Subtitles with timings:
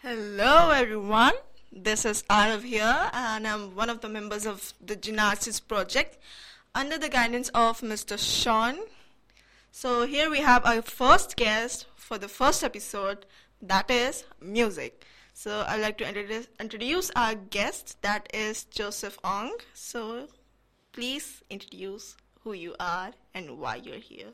[0.00, 1.34] Hello, everyone.
[1.70, 6.16] This is Arav here, and I'm one of the members of the GenARTsis project
[6.74, 8.18] under the guidance of Mr.
[8.18, 8.78] Sean.
[9.70, 13.26] So, here we have our first guest for the first episode
[13.60, 15.04] that is music.
[15.38, 16.08] So, I'd like to
[16.58, 19.52] introduce, our guest that is Joseph Ong.
[19.74, 20.28] So,
[20.92, 24.32] please introduce who you are and why you're here.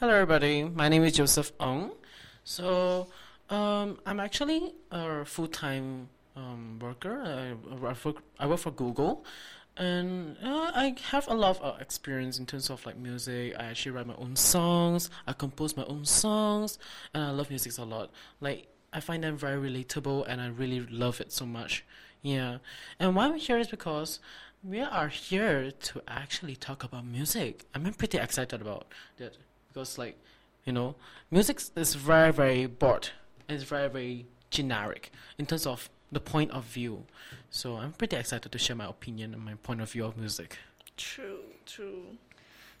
[0.00, 0.64] Hello, everybody.
[0.64, 1.92] My name is Joseph Ong.
[2.42, 3.06] So,
[3.48, 7.22] um, I'm actually a full-time um, worker.
[7.22, 9.24] I, work for, I work for Google,
[9.76, 13.54] and uh, I have a lot of uh, experience in terms of like music.
[13.56, 15.10] I actually write my own songs.
[15.28, 16.80] I compose my own songs,
[17.14, 18.10] and I love music a lot.
[18.40, 21.84] Like I find them very relatable, and I really love it so much.
[22.22, 22.58] Yeah,
[22.98, 24.20] and why I'm here is because
[24.62, 27.64] we are here to actually talk about music.
[27.74, 29.36] I'm pretty excited about that
[29.68, 30.18] because, like,
[30.64, 30.96] you know,
[31.30, 33.08] music is very, very broad.
[33.48, 37.04] It's very, very generic in terms of the point of view.
[37.50, 40.58] So I'm pretty excited to share my opinion and my point of view of music.
[40.96, 42.18] True, true.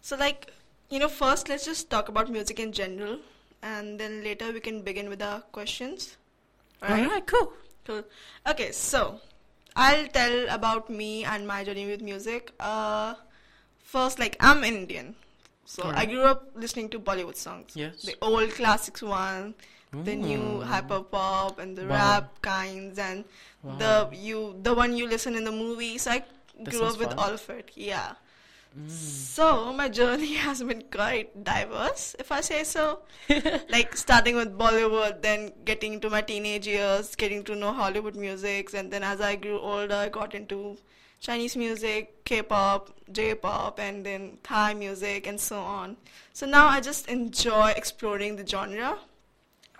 [0.00, 0.52] So, like,
[0.90, 3.20] you know, first let's just talk about music in general,
[3.62, 6.16] and then later we can begin with our questions.
[6.82, 7.04] Alright?
[7.04, 7.52] Alright, cool.
[7.86, 8.04] Cool.
[8.48, 9.20] Okay, so
[9.76, 12.52] I'll tell about me and my journey with music.
[12.60, 13.14] Uh,
[13.82, 15.14] first, like, I'm Indian.
[15.64, 17.72] So I grew up listening to Bollywood songs.
[17.74, 18.02] Yes.
[18.02, 19.54] The old classics one,
[19.92, 21.94] the new hyper pop and the Wow.
[21.94, 23.24] rap kinds and
[23.62, 23.76] Wow.
[23.78, 26.06] the you the one you listen in the movies.
[26.08, 26.24] I
[26.64, 27.18] grew up with fun.
[27.18, 27.70] all of it.
[27.76, 28.14] Yeah.
[28.78, 28.88] Mm.
[28.88, 33.00] So my journey has been quite diverse, if I say so.
[33.68, 38.72] like starting with Bollywood, then getting into my teenage years, getting to know Hollywood music,
[38.74, 40.78] and then as I grew older, I got into
[41.20, 45.96] Chinese music, K-pop, J-pop, and then Thai music, and so on.
[46.32, 48.98] So now I just enjoy exploring the genre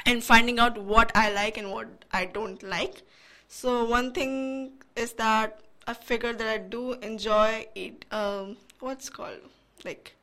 [0.05, 3.03] and finding out what I like and what I don't like.
[3.49, 8.05] So one thing is that I figured that I do enjoy it.
[8.11, 9.39] Um, what's called
[9.85, 10.15] like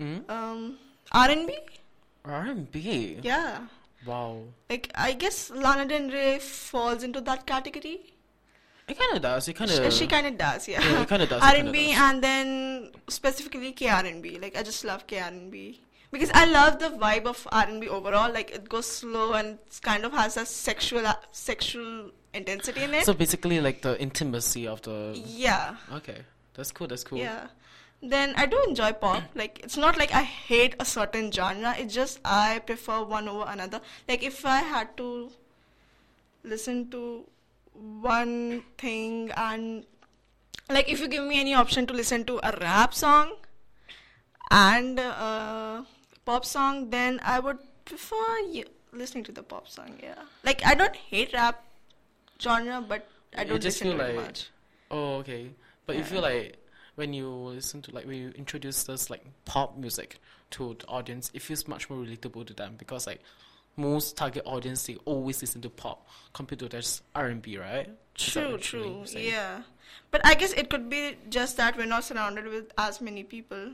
[0.00, 0.28] Mm?
[0.30, 0.78] um
[1.12, 1.54] R&B?
[2.24, 3.18] R&B.
[3.22, 3.66] Yeah.
[4.06, 4.42] Wow.
[4.68, 8.00] Like I guess Lana Del Rey falls into that category.
[8.88, 9.46] It kind of does.
[9.48, 9.92] It kind She, of.
[9.92, 10.80] she kind of does, yeah.
[10.82, 14.38] Yeah, it kinda does, it R&B and then specifically K R&B.
[14.40, 15.80] Like I just love K R&B
[16.10, 18.32] because I love the vibe of R&B overall.
[18.32, 23.04] Like it goes slow and it's kind of has a sexual sexual intensity in it.
[23.04, 25.20] So basically, like the intimacy of the.
[25.26, 25.76] yeah.
[25.92, 26.18] Okay,
[26.54, 26.86] that's cool.
[26.88, 27.18] That's cool.
[27.18, 27.46] Yeah.
[28.02, 29.22] Then I do enjoy pop.
[29.34, 31.74] Like it's not like I hate a certain genre.
[31.78, 33.80] It's just I prefer one over another.
[34.08, 35.30] Like if I had to
[36.42, 37.24] listen to
[38.00, 39.84] one thing and
[40.70, 43.32] like if you give me any option to listen to a rap song
[44.50, 45.84] and a
[46.24, 49.98] pop song, then I would prefer you listening to the pop song.
[50.02, 50.14] Yeah.
[50.42, 51.62] Like I don't hate rap
[52.40, 53.06] genre, but
[53.36, 54.48] I don't just listen feel to it like- much.
[54.90, 55.50] Oh, okay.
[55.86, 56.56] But you feel like
[57.00, 61.30] when you listen to like when you introduce this like pop music to the audience,
[61.34, 63.20] it feels much more relatable to them because like
[63.76, 67.88] most target audience they always listen to pop compared to just R and B, right?
[68.14, 69.04] True, true.
[69.16, 69.62] Yeah.
[70.10, 73.70] But I guess it could be just that we're not surrounded with as many people.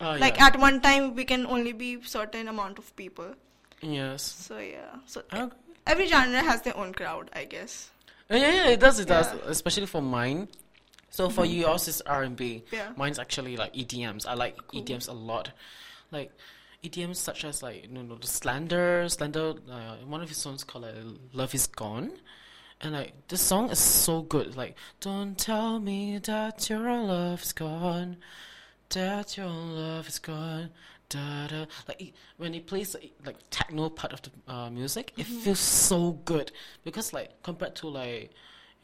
[0.00, 0.46] Oh, Like yeah.
[0.46, 3.34] at one time we can only be certain amount of people.
[3.80, 4.22] yes.
[4.22, 4.96] So yeah.
[5.06, 5.50] So agree.
[5.86, 7.90] every genre has their own crowd, I guess.
[8.30, 9.26] Uh, yeah, yeah, it does, it does.
[9.26, 9.38] Yeah.
[9.40, 9.50] Mm-hmm.
[9.50, 10.48] Especially for mine.
[11.10, 12.64] So for you, yours is R and B.
[12.70, 12.92] Yeah.
[12.96, 14.26] Mine's actually like EDMs.
[14.26, 14.82] I like Cool.
[14.82, 15.52] EDMs a lot.
[16.10, 16.32] Like
[16.84, 19.54] EDMs such as like you know the Slander, Slander.
[19.70, 20.94] Uh, one of his songs called like,
[21.32, 22.12] "Love Is Gone,"
[22.80, 24.56] and like this song is so good.
[24.56, 28.18] Like, don't tell me that your love is gone,
[28.90, 30.70] that your love is gone.
[31.08, 31.64] Da, da.
[31.88, 36.12] Like it- when he plays like, techno part of the uh, music, it feels so
[36.26, 36.52] good
[36.84, 38.30] because like compared to like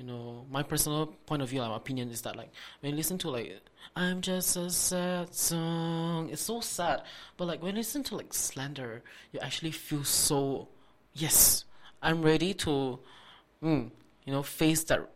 [0.04, 3.16] you know my personal point of view, my opinion is that like when you listen
[3.18, 3.60] to like
[3.96, 7.02] I'm just a sad song, it's so sad.
[7.36, 9.02] But like when you listen to like Slander,
[9.32, 10.68] you actually feel so
[11.14, 11.64] yes,
[12.02, 12.98] I'm ready to,
[13.62, 13.90] mm,
[14.24, 15.08] you know, face that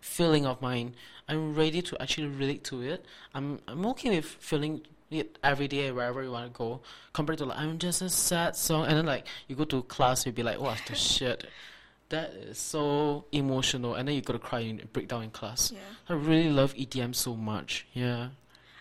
[0.00, 0.94] feeling of mine.
[1.28, 3.04] I'm ready to actually relate to it.
[3.34, 6.80] I'm I'm okay with feeling it every day wherever you want to go.
[7.12, 10.24] Compared to like I'm just a sad song, and then like you go to class,
[10.26, 11.46] you'll be like, what the shit.
[12.12, 15.72] That is so emotional, and then you gotta cry and break down in class.
[15.72, 15.80] Yeah.
[16.10, 17.86] I really love EDM so much.
[17.94, 18.28] Yeah.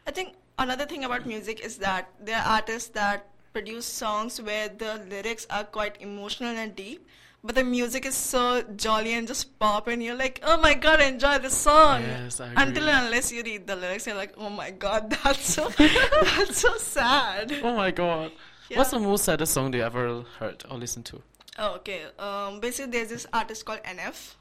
[0.06, 4.68] I think another thing about music is that there are artists that produce songs where
[4.68, 7.08] the lyrics are quite emotional and deep,
[7.42, 11.00] but the music is so jolly and just pop, and you're like, oh my god,
[11.00, 12.02] enjoy the song.
[12.02, 15.54] Yes, I Until and unless you read the lyrics, you're like, oh my god, that's
[15.54, 17.54] so that's so sad.
[17.64, 18.34] Oh my god.
[18.76, 21.22] What's the most saddest song you ever heard or listened to?
[21.58, 22.04] Oh, okay.
[22.18, 24.36] Um, basically, there's this artist called NF.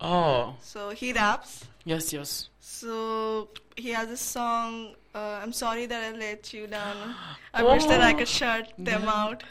[0.00, 1.64] Oh, So he raps.
[1.84, 2.48] yes, yes.
[2.60, 4.94] So he has this song.
[5.14, 7.14] Uh, I'm sorry that I let you down.
[7.54, 8.16] I wish that I Oh.
[8.18, 9.22] could shut them Yeah.
[9.22, 9.42] out.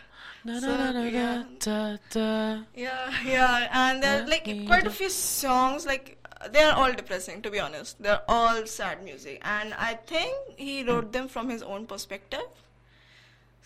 [0.45, 1.43] So, na, na, na, yeah.
[1.59, 2.59] da, da.
[2.73, 5.85] Yeah, yeah, and there are like quite a few songs.
[5.85, 6.17] Like
[6.51, 8.01] they are all depressing, to be honest.
[8.01, 12.47] They're all sad music, and I think he wrote them from his own perspective.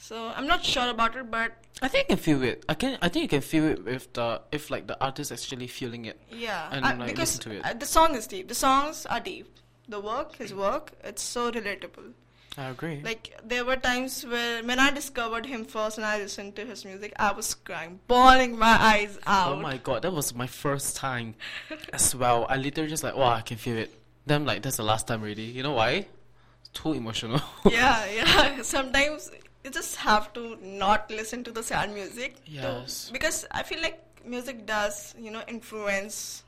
[0.01, 1.51] So I'm not sure about it, but
[1.81, 2.65] I think you can feel it.
[2.67, 2.97] I can.
[3.01, 6.19] I think you can feel it if the if like the artist actually feeling it.
[6.31, 7.65] yeah, And, I- like, because listen to it.
[7.65, 8.47] uh, the song is deep.
[8.47, 9.47] The songs are deep.
[9.87, 12.13] The work, his work, it's so relatable.
[12.57, 13.01] I agree.
[13.03, 16.83] Like there were times where when I discovered him first and I listened to his
[16.83, 19.53] music, I was crying, bawling my eyes out.
[19.53, 21.35] oh my god, that was my first time
[21.93, 22.45] as well.
[22.49, 23.93] I literally just like, wow, I can feel it.
[24.25, 25.43] Then like that's the last time really.
[25.43, 26.07] You know why?
[26.73, 27.41] Too emotional.
[27.69, 28.61] yeah, yeah.
[28.75, 29.29] Sometimes
[29.63, 32.43] you just have to not listen to the sad music.
[32.45, 33.09] to- Yes.
[33.13, 36.43] because I feel like music does, you know, influence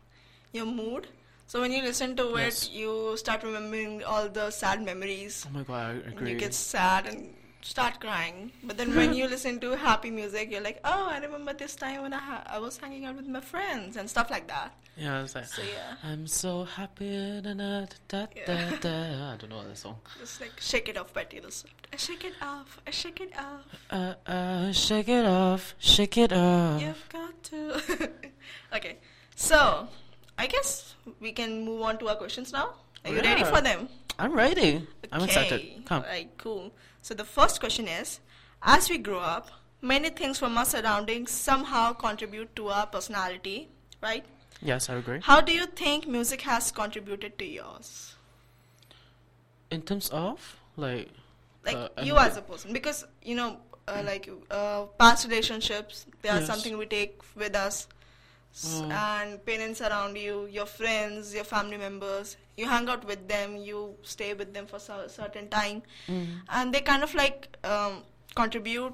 [0.51, 1.07] your mood.
[1.47, 2.65] So when you listen to Yes.
[2.67, 5.45] it, you start remembering all the sad memories.
[5.47, 6.31] oh my god, I And agree.
[6.31, 7.33] you get sad and
[7.63, 8.51] start crying.
[8.63, 12.01] But then when you listen to happy music, you're like, oh, I remember this time
[12.03, 14.73] when I, ha- I was hanging out with my friends and stuff like that.
[14.97, 17.41] yeah, it's like So yeah, I'm so happy.
[17.41, 18.75] Da, da, da, da, Yeah.
[18.79, 19.33] da.
[19.33, 19.97] I don't know what that song.
[20.19, 21.87] just like shake it off by Taylor Swift.
[21.91, 22.79] I shake it off.
[22.85, 23.65] I shake it off.
[23.89, 26.81] Uh, uh, shake it off, shake it off.
[26.81, 28.09] You've got to.
[28.75, 28.97] okay,
[29.35, 29.87] so
[30.37, 32.73] I guess we can move on to our questions now.
[33.05, 33.87] Are you ready for them?
[34.19, 34.85] I'm ready.
[35.11, 35.59] I'm excited.
[35.59, 35.81] Okay.
[35.85, 36.03] Come.
[36.03, 36.71] Alright, cool.
[37.03, 38.19] So the first question is:
[38.61, 39.49] As we grow up,
[39.81, 43.67] many things from our surroundings somehow contribute to our personality,
[44.01, 44.25] right?
[44.61, 45.19] Yes, I agree.
[45.21, 48.15] How do you think music has contributed to yours?
[49.69, 51.09] In terms of like,
[51.65, 53.49] Like Uh, you as a person, because you know,
[53.87, 56.47] uh, like uh, past relationships, they are Yes.
[56.47, 57.87] something we take with us,
[58.61, 58.91] Mm.
[58.91, 62.37] and parents around you, your friends, your family members.
[62.55, 66.71] You hang out with them, you stay with them for a certain time, mm, and
[66.71, 68.03] they kind of like um,
[68.35, 68.93] contribute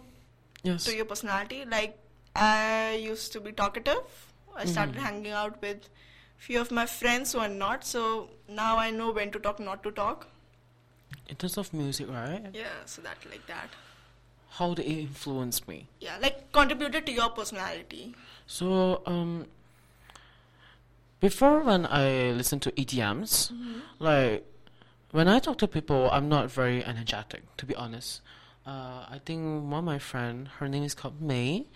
[0.64, 1.66] yes, to your personality.
[1.70, 1.98] Like
[2.36, 4.04] I used to be talkative.
[4.56, 5.02] I started Mhm.
[5.08, 5.90] hanging out with
[6.38, 7.84] few of my friends who are not.
[7.84, 10.28] So now I know when to talk, not to talk.
[11.32, 12.46] in terms of music, right?
[12.54, 13.70] Yeah, so that like that.
[14.60, 15.76] How did it influence me?
[16.00, 18.16] Yeah, like contributed to your personality.
[18.50, 19.46] So, um,
[21.20, 23.52] before when I listen to EDMs,
[24.00, 24.44] like
[25.12, 28.22] when I talk to people, I'm not very energetic, to be honest.
[28.66, 31.68] Uh, I think one of my friend, her name is called May.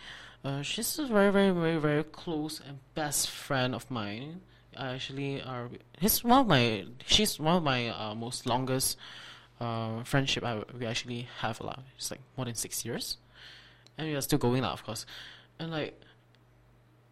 [0.43, 4.41] Uh, she's a very, very, very, very close and best friend of mine.
[4.75, 5.69] I actually are.
[5.99, 6.85] He's one of my.
[7.05, 8.97] She's one of my uh, most longest
[9.61, 10.43] uh, friendship.
[10.43, 11.83] I, we actually have a lot.
[11.97, 13.17] It's like more than six years,
[13.95, 15.05] and we are still going now, of course.
[15.59, 16.01] And like,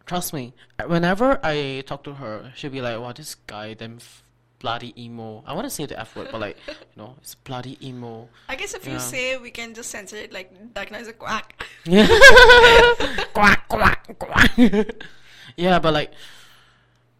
[0.06, 0.54] trust me,
[0.86, 4.22] whenever I talk to her, she'll be like, "Wow, this guy, them f-
[4.58, 7.78] bloody emo." I want to say the f word, but like, you know, it's bloody
[7.86, 8.28] emo.
[8.48, 11.64] I guess if you say we can just censor it, like guy is a quack.
[11.84, 12.06] Yeah.
[13.34, 14.52] quack, quack, quack.
[15.56, 16.12] yeah, but like,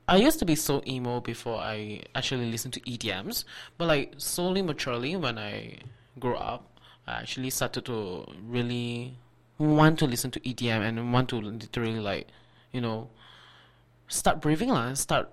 [0.08, 3.44] I used to be so emo before I actually listened to EDMs.
[3.78, 5.78] But like, slowly, maturely, when I
[6.18, 9.16] grew up, I actually started to really
[9.58, 12.28] want to listen to EDM and want to literally like,
[12.72, 13.10] you know,
[14.08, 15.30] start breathing lah, start,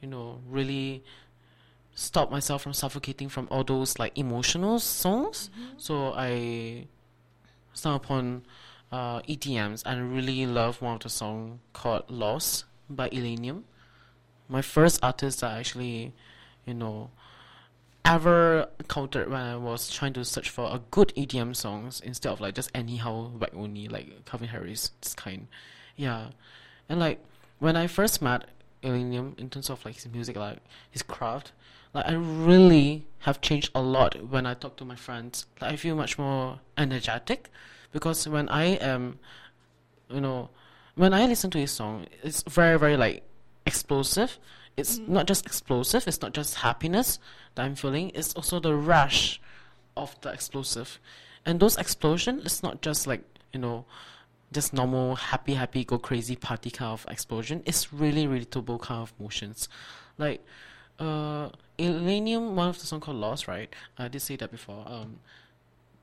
[0.00, 1.02] you know, really
[1.94, 5.50] stop myself from suffocating from all those like emotional songs.
[5.76, 6.86] So I
[7.72, 8.42] stumbled upon
[8.92, 13.62] uh, EDMs and really love one of the song called Lost by Illenium.
[14.48, 16.12] My first artist that I actually,
[16.66, 17.10] you know,
[18.04, 22.40] ever encountered when I was trying to search for a good EDM songs instead of
[22.40, 25.48] like just anyhow whack only like Calvin Harris this kind.
[25.96, 26.28] Yeah.
[26.88, 27.24] And like
[27.58, 28.44] when I first met
[28.82, 30.58] Illenium in terms of like his music like
[30.90, 31.52] his craft,
[31.94, 35.46] like I really have changed a lot when I talk to my friends.
[35.60, 37.50] Like I feel much more energetic
[37.92, 39.18] because when I am
[40.10, 40.50] you know
[40.94, 43.22] when I listen to his song it's very very like
[43.66, 44.38] explosive.
[44.76, 45.12] It's mm-hmm.
[45.14, 47.18] not just explosive, it's not just happiness
[47.54, 49.40] that I'm feeling, it's also the rush
[49.96, 50.98] of the explosive.
[51.46, 53.22] And those explosion it's not just like,
[53.52, 53.84] you know,
[54.54, 57.62] just normal happy happy go crazy party kind of explosion.
[57.66, 59.68] It's really relatable kind of motions.
[60.16, 60.42] Like
[60.98, 63.68] uh Illenium, one of the song called Lost, right?
[63.98, 64.84] I did say that before.
[64.86, 65.18] Um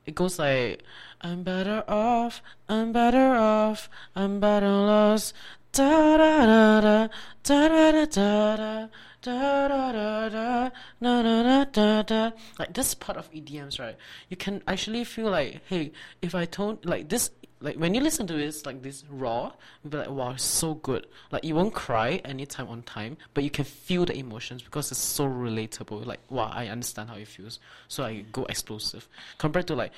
[0.06, 0.84] it goes like
[1.22, 5.34] I'm better off, I'm better off, I'm better lost
[5.72, 7.08] da da da da
[7.44, 8.88] da da da da
[9.22, 13.96] da da da da na na na da da like this part of EDMs right
[14.28, 15.92] you can actually feel like hey
[16.22, 17.30] if I don't like this
[17.62, 19.52] like when you listen to this like this raw
[19.84, 21.08] you'll be like wow it's so good.
[21.32, 25.00] Like you won't cry anytime on time but you can feel the emotions because it's
[25.00, 26.06] so relatable.
[26.06, 27.60] Like wow I understand how it feels.
[27.88, 29.08] So I go explosive.
[29.38, 29.92] Compared to like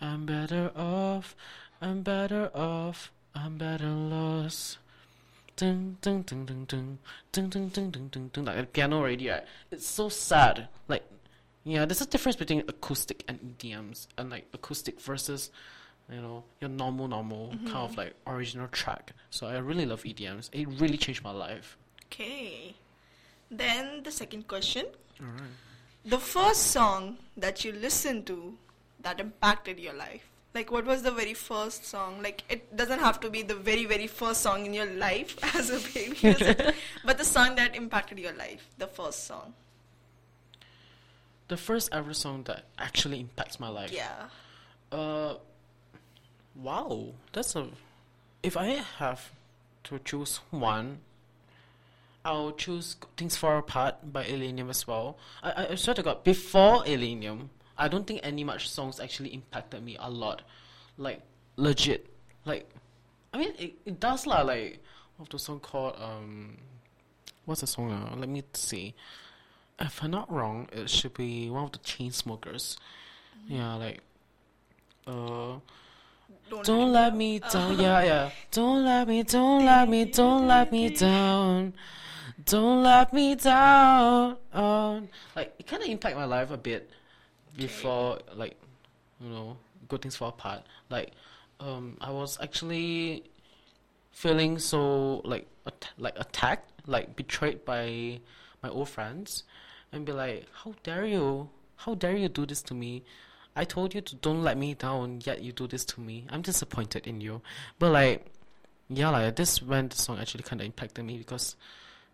[0.00, 1.36] I'm better off
[1.80, 4.78] I'm better off I'm better lost
[5.56, 6.98] ding ding ding ding ding
[7.30, 9.44] ding ding ding ding ding ding like the piano already right?
[9.70, 10.68] It's so sad.
[10.88, 11.04] Like
[11.62, 15.50] yeah there's a difference between acoustic and EDMs and like acoustic versus
[16.10, 20.50] you know your normal normal kind of like original track so I really love EDMs
[20.52, 21.76] it really changed my life
[22.12, 22.74] Okay.
[23.50, 24.86] Then the second question.
[25.20, 25.50] alright
[26.04, 28.54] The first song that you listened to
[29.00, 30.22] that impacted your life.
[30.54, 32.22] Like what was the very first song?
[32.22, 35.70] Like it doesn't have to be the very very first song in your life as
[35.70, 36.36] a baby,
[37.04, 39.54] but the song that impacted your life, the first song.
[41.48, 44.28] the first ever song that actually impacts my life Yeah.
[44.92, 45.34] Uh,
[46.54, 47.68] wow, that's a.
[48.42, 49.32] If I have
[49.84, 50.98] to choose one,
[52.24, 55.16] I'll choose "Things Fall Apart" by Illenium as well.
[55.42, 59.82] I, I swear to God, before Illenium, I don't think any much songs actually impacted
[59.82, 60.42] me a lot,
[60.96, 61.22] like
[61.56, 62.06] legit.
[62.44, 62.68] Like,
[63.32, 64.42] I mean, it, it does lah.
[64.42, 64.80] Like,
[65.20, 66.58] of the song called um,
[67.44, 67.92] what's the song?
[67.92, 68.16] Uh?
[68.16, 68.94] Let me see.
[69.78, 72.76] If I'm not wrong, it should be one of the Chainsmokers.
[73.48, 74.00] Yeah, like
[75.06, 75.56] uh
[76.62, 78.30] Don't, don't let me down yeah yeah.
[78.50, 81.74] Don't let me don't let me don't let me down.
[82.44, 86.90] Don't let me down um, like it kind of impacted my life a bit
[87.56, 88.56] before like
[89.20, 89.56] you know
[89.88, 90.62] good things fall apart.
[90.90, 91.12] Like
[91.60, 93.22] um i was actually
[94.10, 98.18] feeling so like at- like attacked like betrayed by
[98.62, 99.44] my old friends
[99.92, 101.48] and be like how dare you?
[101.76, 103.02] How dare you do this to me
[103.56, 106.26] I told you to don't let me down, yet you do this to me.
[106.30, 107.40] I'm disappointed in you.
[107.78, 108.26] But like,
[108.88, 111.56] yeah, like this when the song actually kind of impacted me because,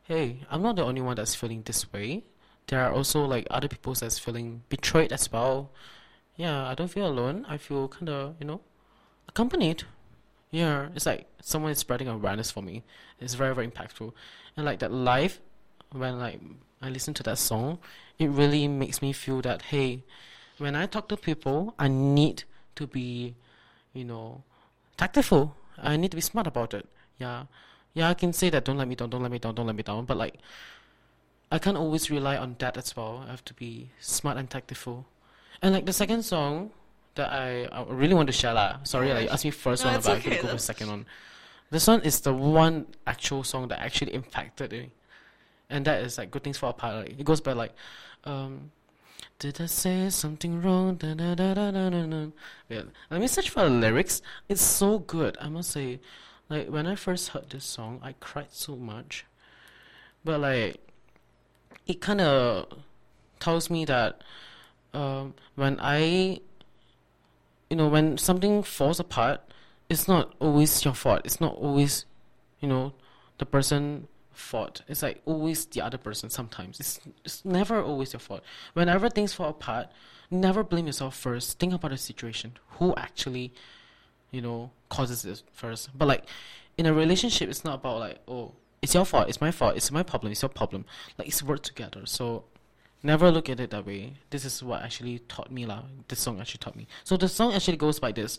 [0.04, 2.24] hey, I'm not the only one that's feeling this way.
[2.66, 5.70] There are also like other people that's feeling betrayed as well.
[6.36, 7.46] Yeah, I don't feel alone.
[7.48, 8.60] I feel kind of you know,
[9.28, 9.84] accompanied.
[10.50, 12.82] Yeah, it's like someone is spreading awareness for me.
[13.20, 14.12] It's very very impactful,
[14.56, 15.40] and like that live,
[15.92, 16.40] when like
[16.82, 17.78] I listen to that song,
[18.18, 20.04] it really makes me feel that hey
[20.60, 22.44] when I talk to people, I need
[22.76, 23.34] to be,
[23.92, 24.42] you know,
[24.96, 25.56] tactful.
[25.78, 26.86] I need to be smart about it.
[27.18, 27.44] Yeah.
[27.94, 29.74] Yeah, I can say that don't let me down, don't let me down, don't let
[29.74, 30.36] me down, but like
[31.50, 33.24] I can't always rely on that as well.
[33.26, 35.06] I have to be smart and tactful.
[35.62, 36.70] And like the second song
[37.16, 38.78] that I, I really want to share lah.
[38.84, 40.88] Sorry, like, you asked me first no, one, but okay, gonna go for the second
[40.88, 41.06] one.
[41.70, 44.90] This one is the one actual song that actually impacted me.
[45.68, 46.96] And that is like Good Things Fall Apart.
[46.96, 47.74] Like, it goes by like
[48.24, 48.70] um
[49.38, 50.96] did I say something wrong?
[50.96, 52.26] Da, da, da, da, da, da, da.
[52.68, 54.22] Wait, let me search for the lyrics.
[54.48, 56.00] It's so good, I must say.
[56.48, 59.24] Like when I first heard this song, I cried so much.
[60.24, 60.76] But like,
[61.86, 62.66] it kind of
[63.38, 64.22] tells me that
[64.92, 66.40] um, when I,
[67.70, 69.40] you know, when something falls apart,
[69.88, 71.22] it's not always your fault.
[71.24, 72.04] It's not always,
[72.60, 72.92] you know,
[73.38, 74.06] the person
[74.40, 74.82] fault.
[74.88, 76.80] It's like always the other person sometimes.
[76.80, 78.42] It's it's never always your fault.
[78.74, 79.88] Whenever things fall apart,
[80.30, 81.58] never blame yourself first.
[81.58, 82.52] Think about the situation.
[82.78, 83.52] Who actually,
[84.30, 85.90] you know, causes this first.
[85.96, 86.24] But like
[86.78, 89.90] in a relationship it's not about like, oh, it's your fault, it's my fault, it's
[89.90, 90.84] my problem, it's your problem.
[91.18, 92.06] Like it's work together.
[92.06, 92.44] So
[93.02, 94.14] never look at it that way.
[94.30, 95.82] This is what actually taught me lah.
[96.08, 96.86] This song actually taught me.
[97.04, 98.38] So the song actually goes like this.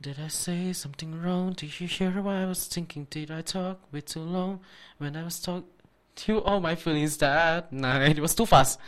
[0.00, 1.54] Did I say something wrong?
[1.54, 3.06] Did you hear what I was thinking?
[3.10, 4.60] Did I talk way too long?
[4.98, 5.64] When I was talking
[6.18, 8.18] to all my feelings that night.
[8.18, 8.80] It was too fast.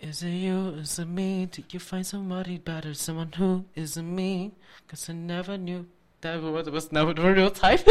[0.00, 0.68] Is it you?
[0.80, 1.46] Is it me?
[1.46, 2.94] Did you find somebody better?
[2.94, 4.52] Someone who isn't me?
[4.88, 5.86] Cause I never knew
[6.22, 7.86] that was, was never the real type.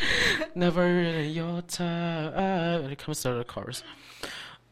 [0.54, 2.34] never really your type.
[2.82, 3.82] When it comes to the chorus.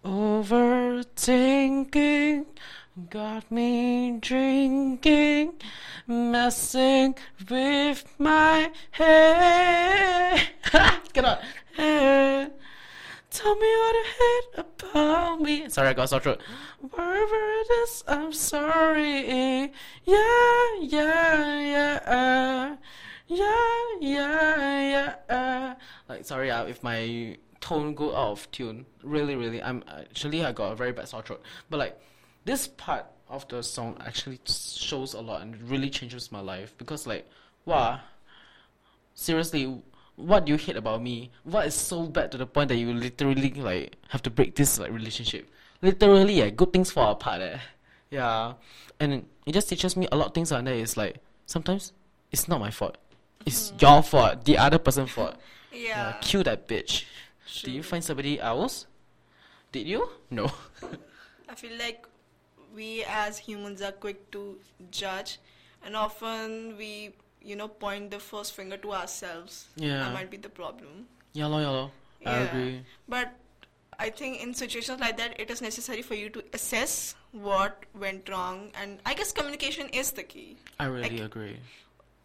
[0.04, 2.46] Overthinking
[3.08, 5.54] got me drinking,
[6.08, 7.14] messing
[7.48, 10.48] with my head.
[11.12, 11.38] Get on.
[11.76, 12.52] Head.
[13.30, 15.68] Tell me what you hate about me.
[15.68, 16.42] Sorry, I got so throat.
[16.80, 19.70] Wherever it is, I'm sorry.
[20.04, 22.76] Yeah, yeah, yeah.
[23.28, 25.74] Yeah, yeah, yeah.
[26.08, 28.84] Like, sorry, uh, if my tone go out of tune.
[29.02, 31.40] Really, really, I'm actually I got a very bad sore throat.
[31.70, 31.98] But like,
[32.44, 37.06] this part of the song actually shows a lot and really changes my life because
[37.06, 37.26] like,
[37.64, 38.00] wow,
[39.14, 39.80] seriously,
[40.16, 41.30] what do you hate about me?
[41.44, 44.78] What is so bad to the point that you literally like have to break this
[44.78, 45.48] like relationship?
[45.80, 47.40] Literally, yeah, good things fall apart.
[47.40, 47.58] Eh.
[48.10, 48.54] Yeah,
[49.00, 50.52] and it just teaches me a lot of things.
[50.52, 51.16] And that is like
[51.46, 51.92] sometimes
[52.30, 52.98] it's not my fault.
[53.46, 54.44] It's your fault.
[54.44, 55.36] The other person's fault.
[55.74, 56.16] Yeah, Yeah.
[56.20, 57.04] kill that bitch.
[57.60, 58.86] Did you find somebody else?
[59.72, 60.08] Did you?
[60.30, 60.50] No.
[61.48, 62.06] I feel like
[62.74, 64.58] we as humans are quick to
[64.90, 65.38] judge,
[65.84, 67.10] and often we,
[67.42, 69.66] you know, point the first finger to ourselves.
[69.76, 69.98] Yeah.
[70.00, 71.06] That might be the problem.
[71.34, 71.90] yeah, lor, yeah, lor.
[72.24, 72.80] I agree.
[73.08, 73.32] But
[73.98, 78.28] I think in situations like that, it is necessary for you to assess what went
[78.28, 80.56] wrong, and I guess communication is the key.
[80.80, 81.56] I really Like- agree.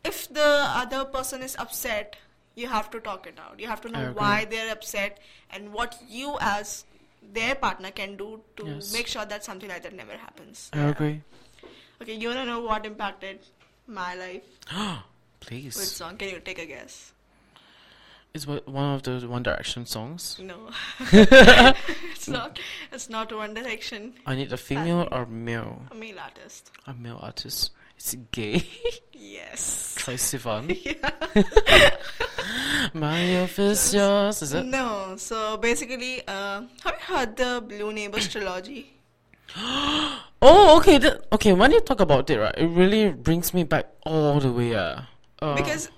[0.05, 2.15] If the other person is upset,
[2.57, 3.59] you have to talk it out.
[3.59, 4.13] You have to know agree.
[4.21, 5.19] why they're upset
[5.51, 6.85] and what you as
[7.33, 8.91] their partner can do to Yes.
[8.93, 10.69] make sure that something like that never happens.
[10.73, 11.21] I agree.
[12.01, 13.39] Okay, you wanna know what impacted
[13.87, 14.99] my life with
[15.47, 15.75] Please.
[15.99, 16.17] song?
[16.17, 17.13] Can you take a guess?
[18.33, 20.37] It's one one of the One Direction songs.
[20.39, 20.69] No,
[21.11, 22.59] it's not.
[22.91, 24.13] It's not One Direction.
[24.25, 25.81] I need a female or male.
[25.91, 26.69] A male artist.
[26.85, 27.71] A male artist.
[27.97, 28.63] It's gay.
[29.13, 29.95] Yes.
[29.99, 30.65] Troye Sivan.
[30.85, 31.89] Yeah.
[32.93, 34.41] My office, is yours.
[34.41, 34.65] Is it?
[34.65, 35.15] No.
[35.17, 38.93] So basically, uh, have you heard the Blue Neighbors trilogy?
[40.39, 40.99] Oh, okay.
[40.99, 44.51] That, okay, when you talk about it, right, it really brings me back all the
[44.51, 44.75] way.
[44.75, 45.01] Uh,
[45.41, 45.89] uh, Because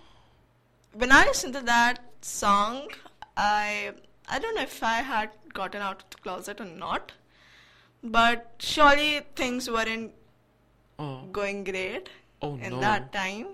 [0.93, 2.87] when I listened to that song,
[3.35, 3.91] I
[4.29, 7.11] I don't know if I had gotten out of the closet or not,
[8.01, 10.13] but surely things weren't
[10.99, 12.09] oh, going great
[12.41, 12.79] oh in no.
[12.81, 13.47] that time.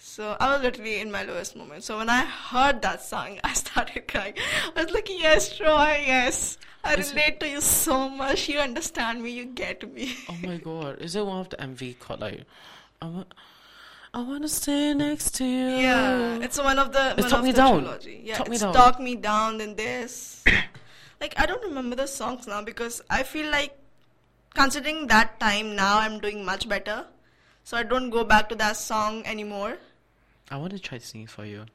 [0.00, 1.82] So I was literally in my lowest moment.
[1.84, 4.34] So when I heard that song, I started crying.
[4.76, 8.48] I was like, "Yes, Troye, yes, I Is it- relate to you so much.
[8.48, 9.30] You understand me.
[9.30, 10.98] You get me." Oh my god.
[11.00, 12.44] Is it one of the MV called like
[13.02, 13.34] I want
[14.14, 15.68] I wanna stay next to you.
[15.86, 17.82] Yeah, it's one of the It's one Talk of Me the Down.
[17.82, 18.20] trilogy.
[18.24, 18.72] Yeah, Talk Me Down.
[18.74, 19.58] Talk Me Down.
[19.58, 20.42] Then this,
[21.20, 23.76] like I don't remember the songs now because I feel like
[24.54, 27.06] considering that time now I'm doing much better,
[27.64, 29.78] so I don't go back to that song anymore.
[30.50, 31.66] I want to try to sing for you.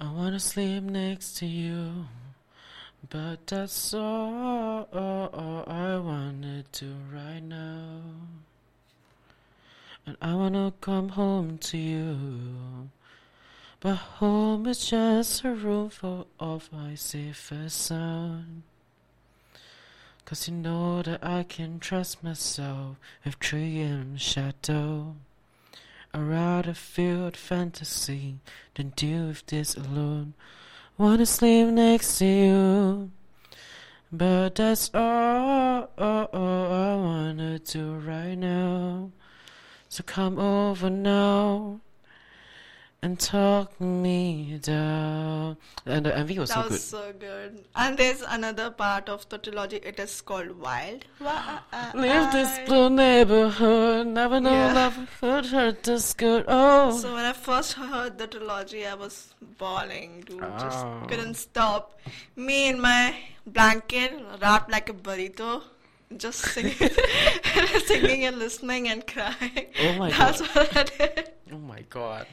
[0.00, 2.06] I wanna sleep next to you,
[3.08, 8.00] but that's all, I wanted to right now.
[10.04, 12.90] And I wanna come home to you,
[13.80, 18.64] but home is just a room full of my safest sound.
[20.26, 25.16] Cause you know that I can trust myself with tree and shadow.
[26.14, 28.36] I'd rather feel fantasy
[28.74, 30.32] than deal with this alone.
[30.96, 33.10] Wanna sleep next to you,
[34.10, 36.26] but that's all I
[36.94, 39.10] wanna do right now.
[39.90, 41.80] So come over now
[43.04, 45.56] and talk me down.
[45.84, 46.80] And the MV was that so was good.
[46.80, 47.64] so good.
[47.76, 49.76] And there's another part of the trilogy.
[49.76, 51.04] It is called Wild.
[51.94, 54.72] Leave this blue neighborhood, never know Yeah.
[54.72, 56.44] love could hurt this good.
[56.48, 60.40] Oh, So when I first heard the trilogy, I was bawling, dude.
[60.64, 61.04] Just Oh.
[61.08, 61.98] couldn't stop.
[62.36, 63.14] Me in my
[63.46, 65.62] blanket, wrapped like a burrito,
[66.16, 66.72] just singing,
[67.86, 69.66] singing and listening and crying.
[69.82, 70.56] Oh my That's God.
[70.56, 71.30] what I did.
[71.52, 72.26] oh my god.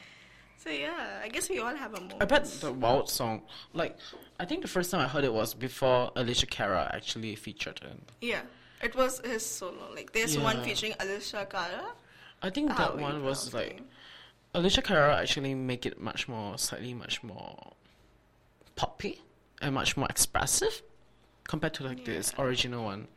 [0.62, 2.22] So yeah, I guess we all have a moment.
[2.22, 3.42] I bet the Wild song,
[3.74, 3.96] like,
[4.38, 7.98] I think the first time I heard it was before Alessia Cara actually featured it.
[8.20, 8.42] Yeah,
[8.80, 9.92] it was his solo.
[9.92, 11.86] Like there's one featuring Alessia Cara.
[12.42, 13.82] I think that ah, we one was pronounce like.
[14.54, 17.72] Alessia Cara actually make it much more, slightly much more
[18.76, 19.20] poppy
[19.60, 20.82] and much more expressive
[21.42, 23.08] compared to like this original one.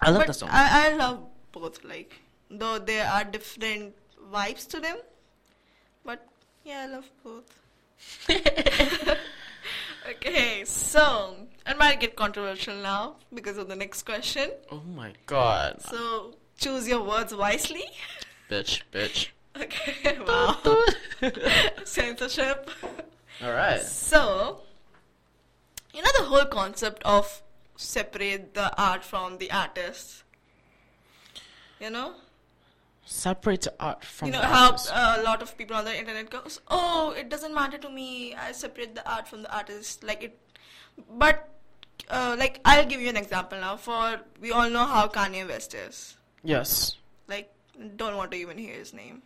[0.00, 0.50] I love but the song.
[0.52, 1.82] I, I love both.
[1.82, 3.94] Like though there are different
[4.32, 4.98] vibes to them,
[6.04, 6.24] but
[6.68, 7.50] yeah, I love both.
[10.10, 14.50] okay, so I might get controversial now because of the next question.
[14.70, 17.84] oh my god, So choose your words wisely.
[18.50, 19.28] bitch, bitch.
[19.60, 20.56] Okay, wow.
[21.84, 22.70] Censorship.
[23.42, 23.80] All right.
[23.80, 24.60] So,
[25.92, 27.42] you know the whole concept of
[27.74, 30.22] separate the art from the artist.
[31.80, 32.14] You know,
[33.10, 36.60] Separate art from you know how uh, a lot of people on the internet goes,
[36.68, 38.34] "Oh, it doesn't matter to me.
[38.34, 40.38] I separate the art from the artist." Like it,
[41.16, 41.48] but
[42.10, 43.76] uh, like I'll give you an example now.
[43.76, 46.16] For we all know how Kanye West is.
[46.44, 46.96] yes.
[47.28, 47.50] Like,
[47.96, 49.22] don't want to even hear his name.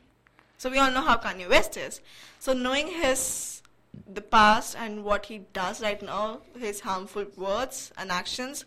[0.58, 2.00] So we all know how Kanye West is.
[2.38, 3.62] So knowing his
[4.06, 8.64] the past and what he does right now, his harmful words and actions,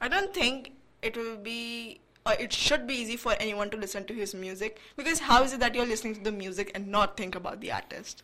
[0.00, 4.04] I don't think it will be or it should be easy for anyone to listen
[4.04, 7.16] to his music because how is it that you're listening to the music and not
[7.16, 8.22] think about the artist?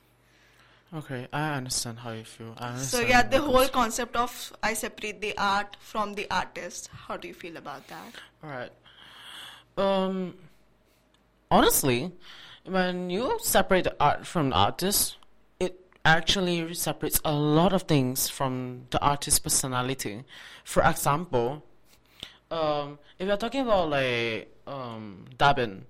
[0.94, 2.54] Okay, I understand how you feel.
[2.76, 6.90] So yeah, the whole concept of I separate the art from the artist.
[7.06, 8.12] How do you feel about that?
[8.44, 8.72] Alright.
[9.78, 10.34] Um
[11.50, 12.12] honestly,
[12.64, 15.16] when you separate the art from the artist,
[15.60, 20.24] it actually separates a lot of things from the artist's personality.
[20.64, 21.64] For example,
[22.52, 25.82] um if you're talking about like um Dabin,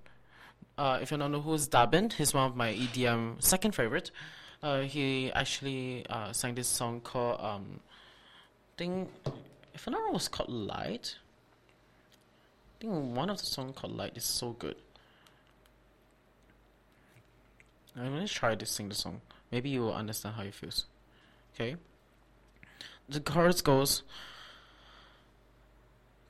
[0.79, 4.11] uh if you don't know who's Dabin, he's one of my EDM second favorite.
[4.63, 7.81] Uh he actually uh sang this song called um
[8.75, 9.11] I think
[9.75, 11.17] if I'm was called Light.
[12.77, 14.77] I think one of the songs called Light is so good.
[17.97, 19.21] I'm gonna try to sing the song.
[19.51, 20.87] Maybe you will understand how it feels.
[21.55, 21.77] Okay?
[23.09, 24.03] The chorus goes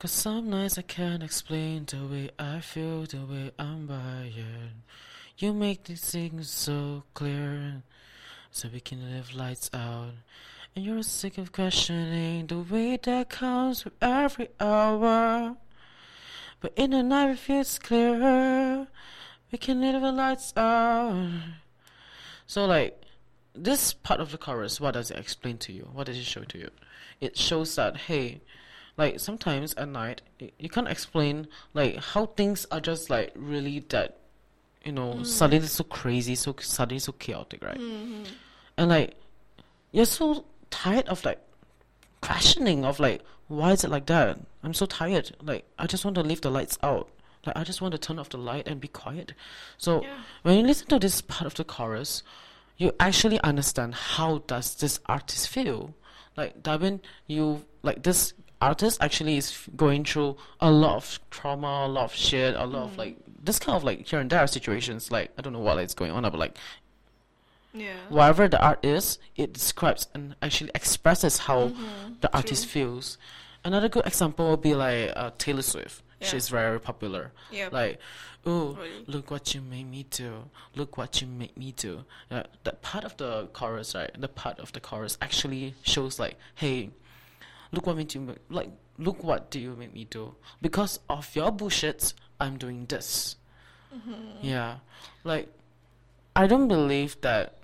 [0.03, 4.73] Cause some nights I can't explain the way I feel, the way I'm wired.
[5.37, 7.83] You make these things so clear,
[8.51, 10.09] so we can live lights out.
[10.75, 15.55] And you're sick of questioning the way that comes with every hour.
[16.59, 18.87] But in the night it feels clearer.
[19.53, 21.29] We can live the lights out.
[22.45, 23.01] So like
[23.55, 25.87] this part of the chorus, what does it explain to you?
[25.93, 26.71] What does it show to you?
[27.21, 28.41] It shows that hey,
[28.97, 30.21] like sometimes at night
[30.59, 34.17] you can't explain like how things are just like really that
[34.85, 35.25] you know mm.
[35.25, 37.79] suddenly so crazy, so suddenly so chaotic, right?
[37.79, 38.23] Mm-hmm.
[38.77, 39.15] And like
[39.91, 41.39] you're so tired of like
[42.21, 44.39] questioning of like why is it like that?
[44.63, 45.35] I'm so tired.
[45.41, 47.09] Like I just want to leave the lights out.
[47.45, 49.33] Like I just want to turn off the light and be quiet.
[49.77, 50.15] So Yeah.
[50.43, 52.23] when you listen to this part of the chorus,
[52.77, 55.93] you actually understand how does this artist feel.
[56.35, 61.87] Like Darwin, you like this artist actually is going through a lot of trauma, a
[61.87, 65.11] lot of shit, a lot of like this kind of like here and there situations.
[65.11, 66.57] Like I don't know what is going on, but like
[67.73, 67.95] Yeah.
[68.09, 72.13] whatever the art is, it describes and actually expresses how Mm-hmm.
[72.21, 73.17] the artist feels.
[73.65, 76.03] Another good example would be like uh, Taylor Swift.
[76.21, 76.27] Yeah.
[76.27, 77.31] She's very popular.
[77.51, 77.69] Yeah.
[77.71, 77.99] Like,
[78.45, 79.03] oh, Really?
[79.07, 80.49] look what you made me do.
[80.75, 82.03] Look what you made me do.
[82.29, 84.11] Uh, that part of the chorus, right?
[84.17, 86.91] The part of the chorus actually shows like, hey,
[87.73, 90.35] look what made you make, like, look what do you make me do?
[90.61, 93.35] Because of your bullshit, I'm doing this.
[93.93, 94.13] Mm-hmm.
[94.41, 94.77] Yeah,
[95.25, 95.49] like,
[96.35, 97.57] I don't believe that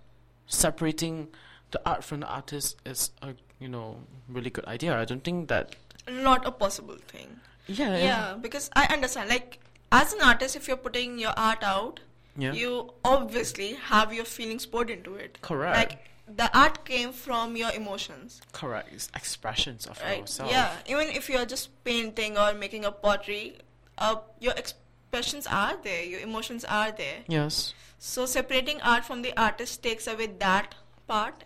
[0.47, 1.29] separating
[1.71, 4.97] the art from the artist is a you know really good idea.
[4.99, 5.75] I don't think that.
[6.09, 7.39] Not a possible thing.
[7.67, 7.97] Yeah.
[7.97, 9.29] Yeah, because I understand.
[9.29, 9.59] Like,
[9.91, 11.99] as an artist, if you're putting your art out,
[12.35, 12.53] Yeah.
[12.53, 15.37] you obviously have your feelings poured into it.
[15.41, 15.77] Correct.
[15.77, 18.89] Like, the art came from your emotions, Correct.
[18.93, 20.19] It's expressions of right?
[20.19, 20.51] yourself.
[20.51, 20.71] Yeah.
[20.87, 23.57] Even if you're just painting or making a pottery,
[23.97, 27.19] uh, your expressions are there, your emotions are there.
[27.27, 27.73] Yes.
[27.97, 30.75] So separating art from the artist takes away that
[31.07, 31.43] part.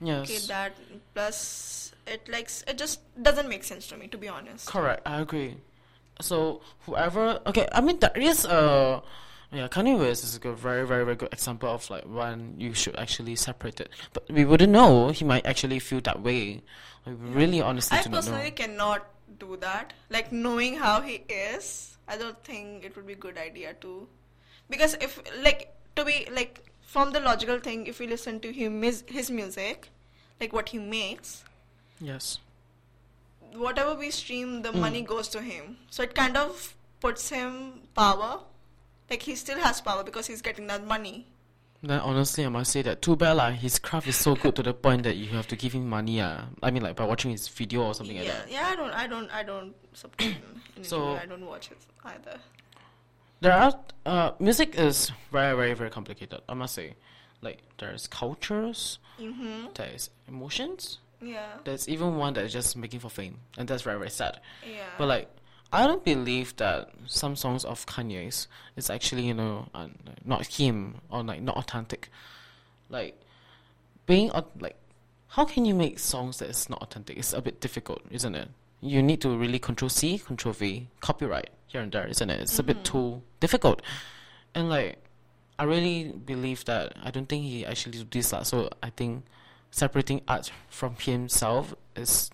[0.00, 0.30] Yes.
[0.30, 0.74] Okay, that
[1.14, 4.66] plus it likes it just doesn't make sense to me, to be honest.
[4.66, 5.02] Correct.
[5.06, 5.56] I agree.
[6.20, 9.02] So whoever, okay, I mean there is a,
[9.52, 12.72] yeah, Kanye West is a good, very, very, very good example of like when you
[12.74, 13.90] should actually separate it.
[14.12, 15.08] But we wouldn't know.
[15.08, 16.62] He might actually feel that way.
[17.06, 18.30] Really, honestly, I do not know.
[18.30, 19.06] personally cannot
[19.38, 19.92] do that.
[20.08, 24.06] Like knowing how he is, I don't think it would be a good idea to,
[24.68, 28.82] because if like to be like from the logical thing, if we listen to him
[28.82, 29.90] his, his music,
[30.40, 31.44] like what he makes,
[32.00, 32.38] Yes.
[33.52, 34.80] whatever we stream, the hmm.
[34.80, 35.76] money goes to him.
[35.90, 38.40] So it kind of puts him power.
[39.10, 41.26] Like he still has power because he's getting that money.
[41.82, 43.50] Then honestly, I must say that too bad lah.
[43.50, 46.20] His craft is so good to the point that you have to give him money.
[46.20, 48.50] Ah, I mean like by watching his video or something yeah, like that.
[48.52, 48.68] yeah.
[48.68, 50.60] I don't, I don't, I don't support him.
[50.82, 52.38] So- I don't watch it either.
[53.40, 53.72] There are
[54.04, 56.40] uh, music is very, very, very complicated.
[56.48, 56.94] I must say,
[57.40, 59.68] like there's cultures, Mm-hmm.
[59.74, 61.46] there's emotions, Yeah.
[61.64, 64.40] there's even one that is just making for fame, and that's very, very sad.
[64.66, 64.84] Yeah.
[64.98, 65.28] But like,
[65.72, 69.88] I don't believe that some songs of Kanye's is actually you know uh,
[70.24, 72.08] not him or like not authentic.
[72.88, 73.20] Like
[74.06, 74.76] being like,
[75.28, 77.16] how can you make songs that is not authentic?
[77.16, 78.48] It's a bit difficult, isn't it?
[78.80, 82.40] You need to really control C, control V, copyright here and there, isn't it?
[82.40, 83.82] It's a bit too difficult.
[84.54, 84.98] And like,
[85.58, 88.42] I really believe that I don't think he actually do this lah.
[88.42, 89.24] So I think
[89.70, 92.30] separating art from himself is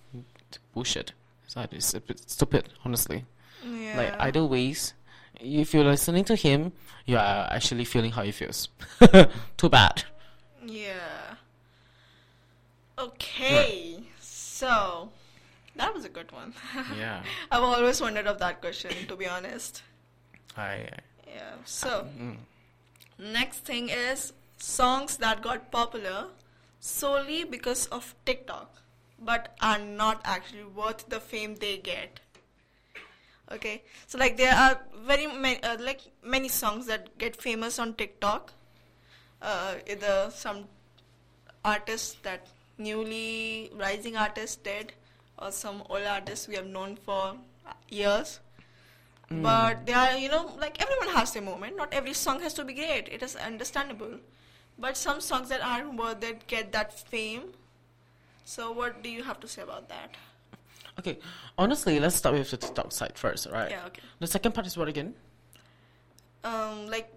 [0.72, 1.12] bullshit.
[1.46, 3.24] It's, it's a bit stupid, honestly.
[3.64, 3.96] yeah.
[3.96, 4.94] Like either ways,
[5.40, 6.72] if you're listening to him,
[7.06, 8.68] you are actually feeling how he feels.
[9.56, 10.04] Too bad.
[10.64, 11.36] Yeah.
[12.98, 14.00] Okay.
[14.20, 15.10] So
[15.76, 16.54] that was a good one.
[16.98, 17.22] Yeah.
[17.50, 19.82] I've always wondered of that question, to be honest.
[20.56, 20.88] I.
[21.26, 21.52] Yeah.
[21.64, 22.36] So Mm.
[23.18, 26.28] next thing is songs that got popular
[26.80, 28.70] solely because of TikTok,
[29.18, 32.20] but are not actually worth the fame they get.
[33.52, 37.94] Okay, so like there are very many, uh, like many songs that get famous on
[37.94, 38.52] TikTok.
[39.40, 40.64] Uh, either some
[41.64, 42.48] artists that
[42.78, 44.92] newly rising artists did,
[45.38, 47.36] or some old artists we have known for
[47.88, 48.40] years.
[49.28, 51.76] But they are, you know, like everyone has their moment.
[51.76, 53.08] Not every song has to be great.
[53.08, 54.20] It is understandable.
[54.78, 57.52] But some songs that aren't worth it get that fame.
[58.46, 60.14] So what do you have to say about that?
[61.00, 61.18] Okay,
[61.58, 63.70] honestly, let's start with the TikTok side first, right?
[63.70, 64.00] Yeah, okay.
[64.20, 65.14] The second part is what again?
[66.44, 67.12] Um, like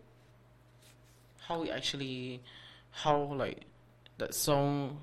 [1.47, 2.41] How we actually,
[2.89, 3.61] how like
[4.17, 4.97] that song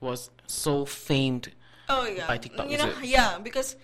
[0.00, 1.50] was so famed.
[1.88, 3.04] Oh yeah, by TikTok, You is know, it?
[3.04, 3.76] yeah, because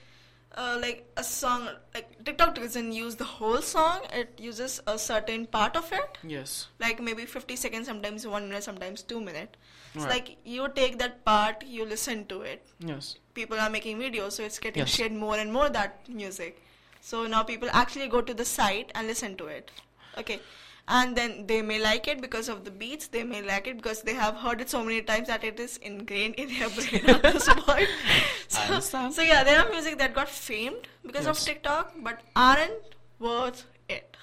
[0.56, 4.00] uh, like a song, like TikTok doesn't use the whole song.
[4.12, 6.68] It uses a certain part of it, Yes.
[6.78, 9.56] like maybe 50 seconds, sometimes one minute, sometimes two minutes.
[9.94, 10.12] It's Right.
[10.14, 12.66] like you take that part, you listen to it.
[12.80, 13.16] Yes.
[13.34, 14.90] People are making videos, so it's getting Yes.
[14.90, 16.62] shared more and more that music.
[17.00, 19.70] So now people actually go to the site and listen to it.
[20.18, 20.40] Okay.
[20.92, 23.06] And then they may like it because of the beats.
[23.08, 25.76] They may like it because they have heard it so many times that it is
[25.78, 27.88] ingrained in their brain at this point.
[28.48, 33.66] So, so yeah, there are music that got famed because of TikTok, but aren't worth
[33.88, 34.16] it.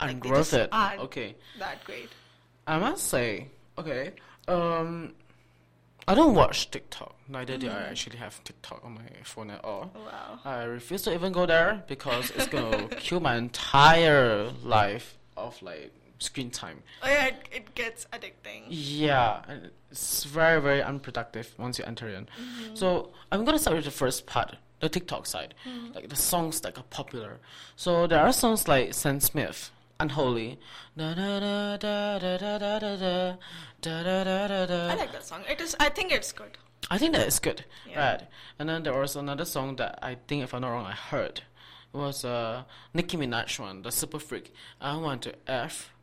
[0.00, 0.70] And Like, worth it.
[0.72, 1.34] aren't Okay.
[1.58, 2.08] That great.
[2.66, 4.12] I must say, okay,
[4.48, 5.12] um,
[6.08, 7.14] I don't watch TikTok.
[7.28, 7.90] Neither do I Mm-hmm.
[7.90, 9.92] actually have TikTok on my phone at all.
[9.94, 10.38] Wow.
[10.44, 15.92] I refuse to even go there because it's gonna kill my entire life of like
[16.18, 16.82] screen time.
[17.02, 18.64] Oh yeah, it, it gets addicting.
[18.68, 22.24] Yeah, and it's very very unproductive once you enter in.
[22.26, 22.74] Mm-hmm.
[22.74, 25.92] So I'm gonna start with the first part, the TikTok side, Mm-hmm.
[25.94, 27.38] like the songs that are popular.
[27.76, 30.58] So there are songs like Sam Smith, Unholy,
[30.96, 33.36] da da da da da da da da
[33.80, 34.88] da da da da.
[34.90, 35.42] I like that song.
[35.48, 35.76] It is.
[35.78, 36.58] I think it's good.
[36.90, 38.10] I think that is good, Yeah.
[38.12, 38.22] right?
[38.58, 41.40] And then there was another song that I think, if I'm not wrong, I heard.
[41.94, 44.52] It was uh, Nicki Minaj one, the Super Freak.
[44.82, 45.93] I want to F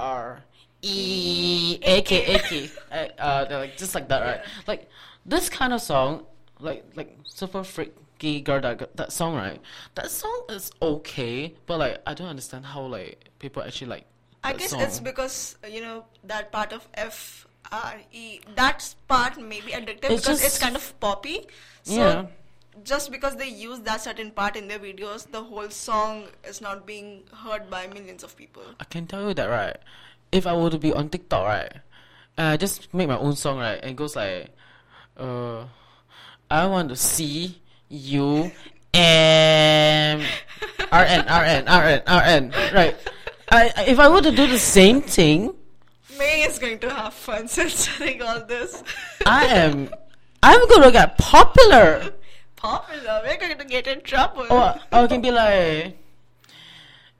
[0.00, 0.42] R
[0.82, 2.70] E A K A K.
[3.18, 4.40] Uh, they're like just like that, right?
[4.66, 4.88] Like
[5.26, 6.24] this kind of song,
[6.58, 9.60] like like Super Freaky Girl, that that song, right?
[9.94, 14.06] That song is okay, but like I don't understand how like people actually like.
[14.42, 14.80] I guess song.
[14.80, 18.40] it's because uh, you know that part of F R E.
[18.56, 21.46] That part may be addictive It's because it's kind of poppy.
[21.82, 22.26] So Yeah.
[22.84, 26.86] Just because they use that certain part in their videos, the whole song is not
[26.86, 28.62] being heard by millions of people.
[28.78, 29.76] I can tell you that right.
[30.32, 31.72] If I were to be on TikTok, right,
[32.36, 34.50] and I just make my own song, right, and it goes like,
[35.16, 35.64] uh,
[36.50, 38.50] I want to see you
[38.94, 40.22] and
[40.92, 42.96] RN, RN, RN, RN, right.
[43.52, 45.54] I, if I were to do the same thing,
[46.18, 48.82] May is going to have fun censoring all this.
[49.26, 49.90] I am,
[50.42, 52.12] I'm gonna get popular.
[52.60, 53.22] Popular.
[53.24, 54.46] We're going to get in trouble.
[54.50, 55.96] Or I can be like,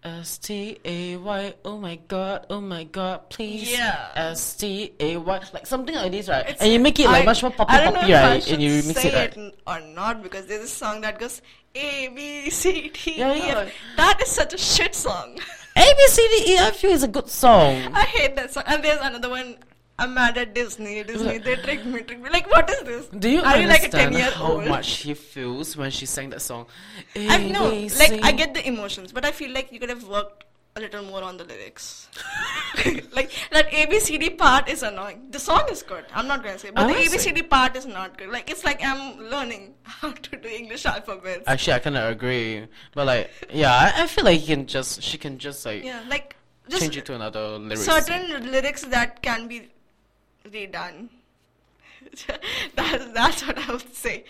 [0.03, 1.55] S T A Y.
[1.65, 2.47] Oh my god.
[2.49, 3.29] Oh my god.
[3.29, 3.71] Please.
[3.71, 4.09] Yeah.
[4.17, 5.41] S T A Y.
[5.53, 6.41] Like something like this, right?
[6.49, 8.23] It's- and you make it like I- much more poppy, I don't know poppy, if
[8.23, 8.51] right?
[8.53, 9.37] And you remix say it, right?
[9.37, 11.43] n- or not because there's a song that goes
[11.75, 13.43] A B C D Yeah, E.
[13.51, 13.73] F.
[13.97, 15.39] That is such a shit song.
[15.77, 17.77] A B C D E F U is a good song.
[17.95, 18.65] I hate that song.
[18.67, 19.57] And there's another one.
[20.01, 21.03] I'm mad at Disney.
[21.05, 22.31] Disney, they tricked me, tricked me.
[22.31, 23.07] Like, what is this?
[23.09, 24.67] Do you Are you like a 10 year how old?
[24.67, 26.67] much she feels when she sang that song?
[27.15, 30.45] I know, like, I get the emotions, but I feel like you could have worked
[30.77, 32.09] a little more on the lyrics.
[33.13, 35.27] like, that ABCD part is annoying.
[35.31, 37.85] The song is good, I'm not gonna say, but the must say- ABCD part is
[37.85, 38.31] not good.
[38.31, 41.45] Like, it's like I'm learning how to do English alphabets.
[41.47, 45.03] Actually, I kind of agree, but like, yeah, I, I feel like he can just,
[45.03, 46.37] she can just like yeah, like,
[46.71, 47.85] just change it to another lyrics.
[47.85, 49.69] certain lyrics that can be
[50.49, 51.09] redone.
[52.75, 54.25] that's, that's what I would say.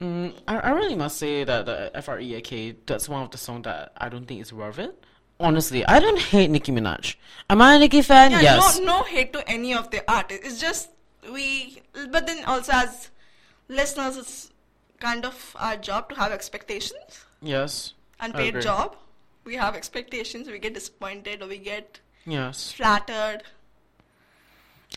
[0.00, 3.22] Mm, I, I really must say that the F R E A K that's one
[3.22, 4.94] of the songs that I don't think is worth it.
[5.40, 7.14] Honestly, I don't hate Nicki Minaj.
[7.48, 8.32] Am I a Nicki fan?
[8.32, 8.78] Yeah, yes.
[8.78, 10.46] no, no hate to any of the artists.
[10.46, 10.90] It's just
[11.32, 13.10] we, but then also as
[13.68, 14.50] listeners, it's
[15.00, 17.24] kind of our job to have expectations.
[17.40, 17.94] Yes.
[18.20, 18.96] Unpaid job.
[19.44, 20.48] We have expectations.
[20.48, 22.72] We get disappointed or we get Yes.
[22.72, 23.42] flattered.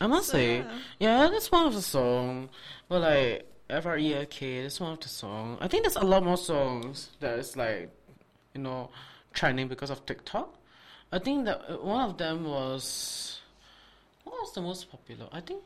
[0.00, 0.78] I must So, say, yeah.
[0.98, 2.48] yeah, that's one of the song.
[2.88, 5.58] But like F R E A K, that's one of the song.
[5.60, 7.90] I think there's a lot more songs that is like,
[8.54, 8.90] you know,
[9.32, 10.54] trending because of TikTok.
[11.12, 13.40] I think that uh, one of them was
[14.24, 15.28] what was the most popular?
[15.32, 15.62] I think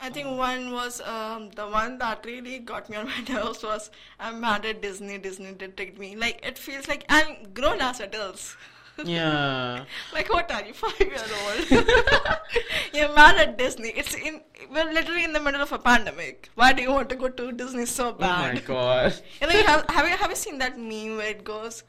[0.00, 3.90] I think one was um, the one that really got me on my nerves was
[4.18, 5.18] I'm mad at Disney.
[5.18, 6.16] Disney did trick me.
[6.16, 8.56] Like it feels like I'm grown as adults.
[9.04, 9.84] Yeah.
[10.12, 11.70] Like, what are you, five year old?
[12.94, 13.88] You're mad at Disney.
[13.90, 16.50] It's in we're literally in the middle of a pandemic.
[16.54, 18.50] Why do you want to go to Disney so bad?
[18.50, 19.14] Oh my god.
[19.40, 21.82] You know, you have, have you have you seen that meme where it goes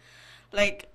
[0.52, 0.88] like,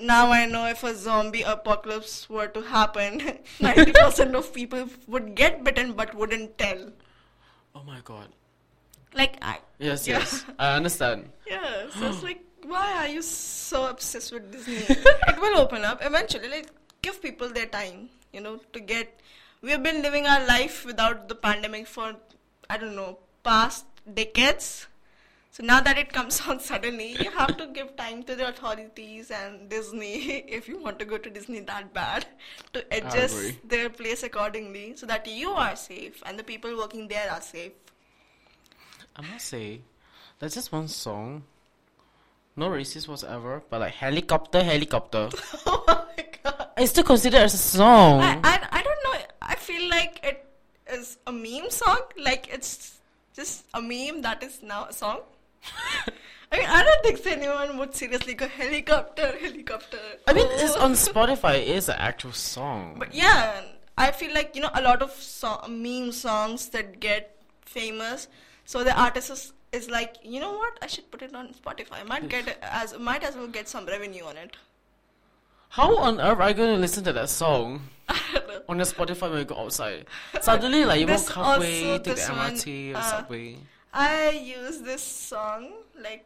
[0.00, 5.34] now I know if a zombie apocalypse were to happen, ninety percent of people would
[5.34, 6.90] get bitten but wouldn't tell.
[7.74, 8.28] Oh my god.
[9.14, 10.18] Like, I Yes, Yeah.
[10.18, 10.44] yes.
[10.58, 11.30] I understand.
[11.46, 11.88] yeah.
[11.98, 14.76] So it's like, why are you so obsessed with Disney?
[14.88, 16.48] it will open up eventually.
[16.48, 16.68] Like,
[17.02, 18.10] give people their time.
[18.32, 19.20] You know, to get.
[19.62, 22.14] We've been living our life without the pandemic for
[22.68, 24.86] I don't know past decades.
[25.50, 29.30] So now that it comes on suddenly, you have to give time to the authorities
[29.30, 30.16] and Disney
[30.58, 32.26] if you want to go to Disney that bad
[32.74, 37.30] to adjust their place accordingly so that you are safe and the people working there
[37.30, 37.72] are safe.
[39.16, 39.80] I must say,
[40.38, 41.44] there's just one song.
[42.58, 45.28] No racist whatsoever, but like helicopter, helicopter.
[45.66, 46.68] oh my god.
[46.78, 48.20] It's still considered as a song.
[48.22, 49.26] I, I, I don't know.
[49.42, 50.46] I feel like it
[50.90, 52.00] is a meme song.
[52.18, 52.98] Like it's
[53.34, 55.20] just a meme that is now a song.
[56.52, 59.98] I mean, I don't think anyone would seriously go helicopter, helicopter.
[60.26, 61.56] I mean, it's on Spotify.
[61.56, 62.96] It is an actual song.
[62.98, 63.60] But yeah,
[63.98, 68.28] I feel like you know a lot of so- meme songs that get famous.
[68.64, 70.78] So the artist is, like, you know what?
[70.82, 72.00] I should put it on Spotify.
[72.00, 74.56] I might get as might as well get some revenue on it.
[75.70, 78.62] How on earth are you going to listen to that song I don't know.
[78.68, 80.06] on your Spotify when you go outside?
[80.40, 83.56] Suddenly, like you This walk halfway, take the this one, MRT or uh, subway.
[83.92, 86.24] I use this song like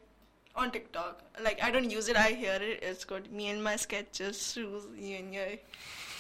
[0.55, 1.22] on TikTok.
[1.42, 2.83] Like I don't use it, I hear it.
[2.83, 5.48] It's called Me and my sketches, shoes, you and your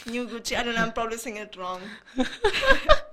[0.06, 0.56] new Gucci.
[0.56, 0.82] I don't know.
[0.82, 1.82] I'm probably singing it wrong.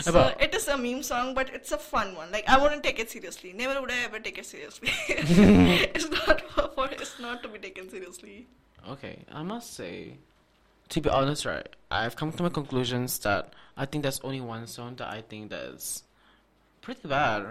[0.00, 2.30] so it is a meme song, but it's a fun one.
[2.30, 3.52] Like I wouldn't take it seriously.
[3.52, 4.90] Never would I ever take it seriously.
[5.08, 6.88] it's not for.
[6.90, 8.46] It's not to be taken seriously.
[8.88, 10.14] Okay, I must say,
[10.88, 14.66] to be honest, right, I've come to my conclusions that I think there's only one
[14.66, 16.02] song that I think that's
[16.80, 17.46] pretty bad.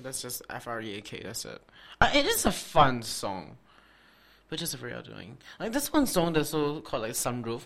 [0.00, 1.22] That's just F R E A K.
[1.24, 1.60] That's it.
[2.00, 3.56] Uh, it is a fun song,
[4.48, 5.38] but just very doing.
[5.58, 7.62] Like this one song that's so called like Sunroof.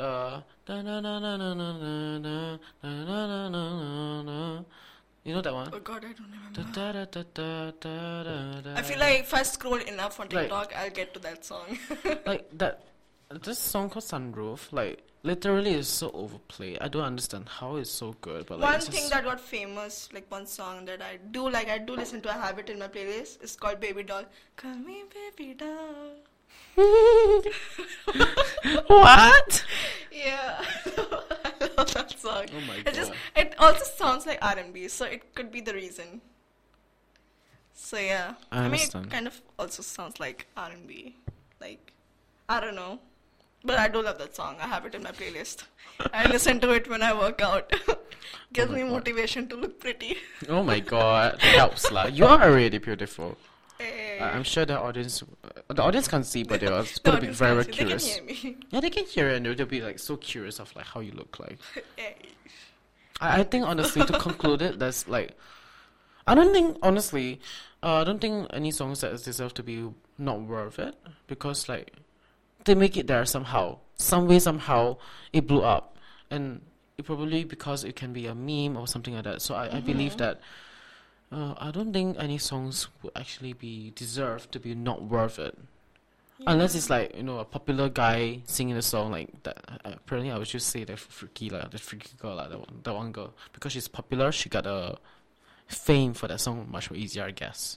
[0.00, 0.40] Uh,
[5.24, 5.68] you know that one?
[5.72, 6.60] Oh God, I don't remember.
[8.76, 11.78] I feel like if I scroll enough on TikTok, I'll get to that song.
[12.26, 12.82] like that,
[13.42, 16.78] this song called Sunroof, like literally is so overplayed.
[16.80, 18.46] I don't understand how it's so good.
[18.46, 21.76] But like, one thing that got famous, like one song that I do like, I
[21.76, 22.30] do listen to.
[22.30, 23.42] I have it in my playlist.
[23.42, 24.24] It's called Baby Doll.
[24.56, 25.04] Call me
[25.36, 26.16] Baby Doll.
[28.86, 29.64] what?
[30.12, 30.64] Yeah,
[30.98, 32.46] I love that song.
[32.56, 33.18] Oh my It just, God.
[33.36, 36.20] it also sounds like R&B, so it could be the reason.
[37.74, 41.16] So yeah, I mean, it kind of also sounds like R&B.
[41.60, 41.92] Like,
[42.48, 42.98] I don't know,
[43.64, 44.56] but I do love that song.
[44.60, 45.64] I have it in my playlist.
[46.12, 47.72] I listen to it when I work out.
[48.52, 48.90] Gives Oh my me God.
[48.90, 50.16] motivation to look pretty.
[50.48, 52.06] Oh my god, it helps lah.
[52.06, 53.36] You are already beautiful.
[53.80, 57.28] I- I'm sure the audience, uh, the audience can't see, but they're The gonna be
[57.28, 58.04] very, curious.
[58.14, 58.58] They can hear me.
[58.70, 61.12] Yeah, they can hear it and they'll, be like so curious of like how you
[61.12, 61.58] look like.
[63.20, 65.36] I, I think honestly to conclude it, that's like,
[66.26, 67.40] I don't think honestly,
[67.82, 69.88] uh, I don't think any songs that deserve to be
[70.18, 70.94] not worth it
[71.26, 71.92] because like
[72.64, 74.98] they make it there somehow, some way somehow
[75.32, 75.96] it blew up,
[76.30, 76.60] and
[76.98, 79.40] it probably because it can be a meme or something like that.
[79.42, 80.40] So I, I believe that.
[81.32, 85.56] Uh, I don't think any songs would actually be deserved to be not worth it.
[86.46, 89.58] Unless it's like you know a popular guy singing a song like that.
[89.84, 92.94] Apparently, I would just say that freaky like the freaky girl like that one, that
[92.94, 94.32] one girl because she's popular.
[94.32, 94.96] She got a
[95.66, 97.76] fame for that song much more easier, I guess.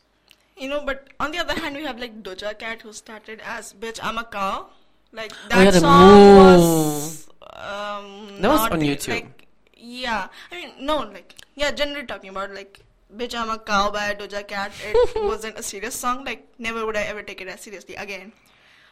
[0.58, 3.74] You know, but on the other hand, we have like Doja Cat who started as
[3.74, 4.68] "Bitch I'm a Cow."
[5.12, 9.10] Like Oh, that yeah, the song was um, That was on YouTube.
[9.10, 12.80] Like, yeah, I mean, no, like yeah, generally talking about like
[13.18, 14.72] "Bitch I'm a Cow" by a Doja Cat.
[14.84, 16.24] It wasn't a serious song.
[16.26, 18.32] Like never would I ever take it as seriously again.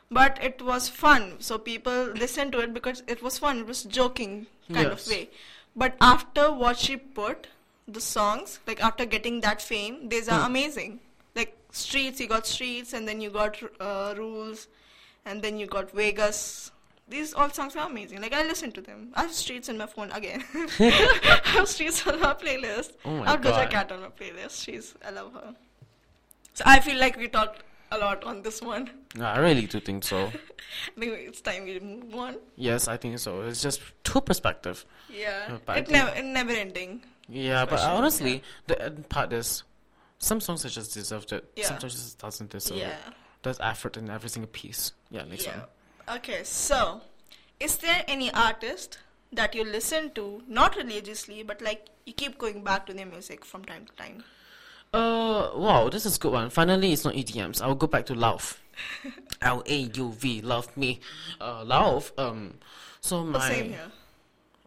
[0.10, 3.60] But it was fun, so people listened to it because it was fun.
[3.60, 5.06] It was joking kind Yes.
[5.08, 5.30] of way.
[5.76, 7.48] But after what she put,
[7.88, 10.46] the songs, like after getting that fame, these are Hmm.
[10.48, 11.00] amazing.
[11.36, 14.68] Like streets, you got streets, and then you got uh, rules,
[15.26, 16.72] and then you got Vegas.
[17.08, 18.22] These all songs are amazing.
[18.22, 19.10] Like I listen to them.
[19.16, 20.44] I have streets in my phone again.
[20.80, 22.94] I have streets on my playlist.
[23.04, 23.70] Oh my I have Doja.
[23.70, 24.64] Cat on my playlist.
[24.64, 25.56] She's I love her.
[26.54, 28.90] So I feel like we talked a lot on this one.
[29.16, 30.28] No, I really do think so.
[30.28, 32.38] I think it's time we move on.
[32.56, 33.42] yes, I think so.
[33.42, 34.86] It's just two perspective.
[35.10, 37.04] Yeah, Uh, but it never, never ending.
[37.28, 39.64] Yeah, but honestly, the end part is
[40.20, 41.44] some songs are just deserved it.
[41.58, 41.66] Yeah.
[41.66, 42.90] Sometimes just doesn't deserve Yeah.
[42.92, 43.14] it.
[43.44, 44.94] there's effort in every single piece.
[45.10, 45.62] Yeah, next one.
[46.10, 47.02] Okay, so
[47.60, 48.98] is there any artist
[49.32, 53.46] that you listen to, not religiously, but like you keep going back to their music
[53.46, 54.24] from time to time?
[54.94, 56.50] Uh, wow, this is a good one.
[56.50, 57.62] Finally, it's not EDMs.
[57.62, 58.58] I'll go back to Lauv.
[59.42, 61.00] L A U V, love me.
[61.40, 62.12] Uh, Lauv.
[62.18, 62.56] Um,
[63.00, 63.92] so Oh, my same here.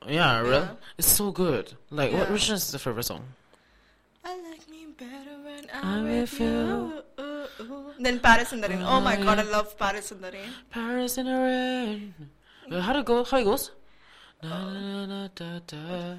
[0.08, 0.68] yeah, really, Yeah.
[0.96, 1.74] it's so good.
[1.90, 2.32] Like, what Yeah.
[2.32, 3.24] which is the favorite song?
[4.24, 6.46] I like me better when I'm I'm with with you.
[6.46, 7.02] you.
[8.00, 8.82] Then Paris in the Rain.
[8.82, 9.78] Oh my god, I love mm.
[9.78, 10.50] Paris in the Rain.
[10.70, 12.14] Paris in the rain.
[12.82, 13.24] How to go?
[13.24, 13.70] How it goes?
[14.42, 16.16] Da.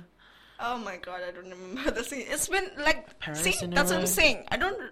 [0.59, 2.23] Oh my god, I don't remember the sing.
[2.27, 4.45] It's been like, Paris see, that's what I'm saying.
[4.49, 4.91] I don't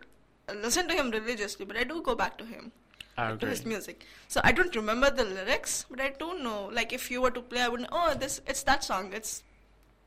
[0.62, 2.72] listen to him religiously, but I do go back to him,
[3.18, 4.06] I to his music.
[4.28, 6.70] So I don't remember the lyrics, but I do know.
[6.72, 7.88] Like if you were to play, I would know.
[7.92, 9.14] Oh, this it's that song.
[9.14, 9.44] It's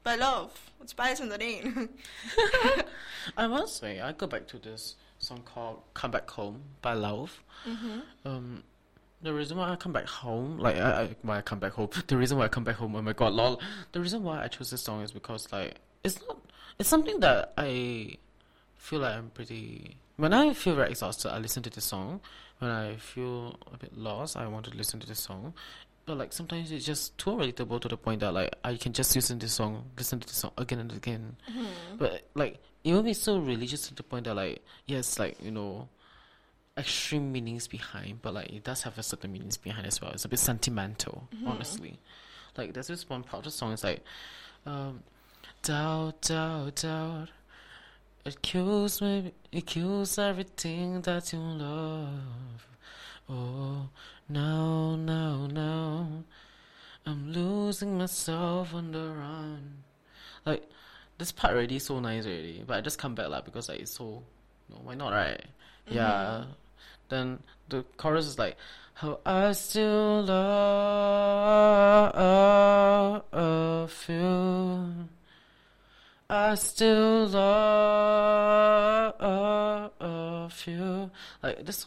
[0.04, 0.50] by Lauv.
[0.82, 1.88] It's Paris in the Rain.
[3.36, 7.30] I must say, I go back to this song called "Come Back Home" by Lauv.
[8.24, 8.62] Um,
[9.22, 11.88] the reason why I come back home, like I, I, why I come back home,
[12.06, 13.60] the reason why I come back home, oh my god, lol.
[13.92, 16.38] The reason why I chose this song is because like it's not,
[16.78, 18.16] it's something that I
[18.76, 19.96] feel like I'm pretty.
[20.16, 22.20] When I feel very exhausted, I listen to this song.
[22.58, 25.52] When I feel a bit lost, I want to listen to this song.
[26.06, 29.14] But like sometimes it's just too relatable to the point that like I can just
[29.16, 31.36] listen to this song, listen to this song again and again.
[31.98, 35.50] But like it won't be so religious to the point that like yes, like you
[35.50, 35.88] know,
[36.78, 40.12] extreme meanings behind, but like it does have a certain meanings behind as well.
[40.12, 41.98] It's a bit sentimental, honestly.
[42.56, 43.72] Like there's this one part of the song.
[43.72, 44.02] It's like,
[44.64, 45.02] um,
[45.62, 47.28] doubt, doubt, doubt.
[48.24, 49.32] It kills me.
[49.52, 52.66] It kills everything that you love.
[53.28, 53.88] Oh,
[54.28, 56.24] now, now, now.
[57.04, 59.84] I'm losing myself on the run.
[60.44, 60.68] Like
[61.18, 63.92] this part already so nice already, but I just come back like because like it's
[63.92, 64.22] so.
[64.68, 65.44] No, why not, right?
[65.88, 66.02] Yeah.
[66.02, 66.50] Mm-hmm.
[67.08, 68.56] Then the chorus is like,
[68.94, 71.64] "How I still love
[74.08, 75.08] you."
[76.28, 77.46] I still love
[80.66, 81.10] you.
[81.42, 81.86] Like this,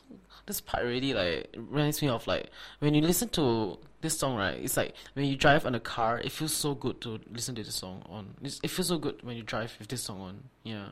[0.49, 4.57] this part really like reminds me of like when you listen to this song, right?
[4.57, 7.63] It's like when you drive on a car, it feels so good to listen to
[7.63, 8.33] this song on.
[8.41, 10.43] It feels so good when you drive with this song on.
[10.63, 10.87] Yeah.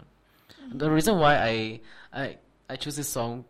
[0.72, 0.94] The mm-hmm.
[0.94, 1.80] reason why I
[2.14, 2.38] I
[2.70, 3.46] I choose this song,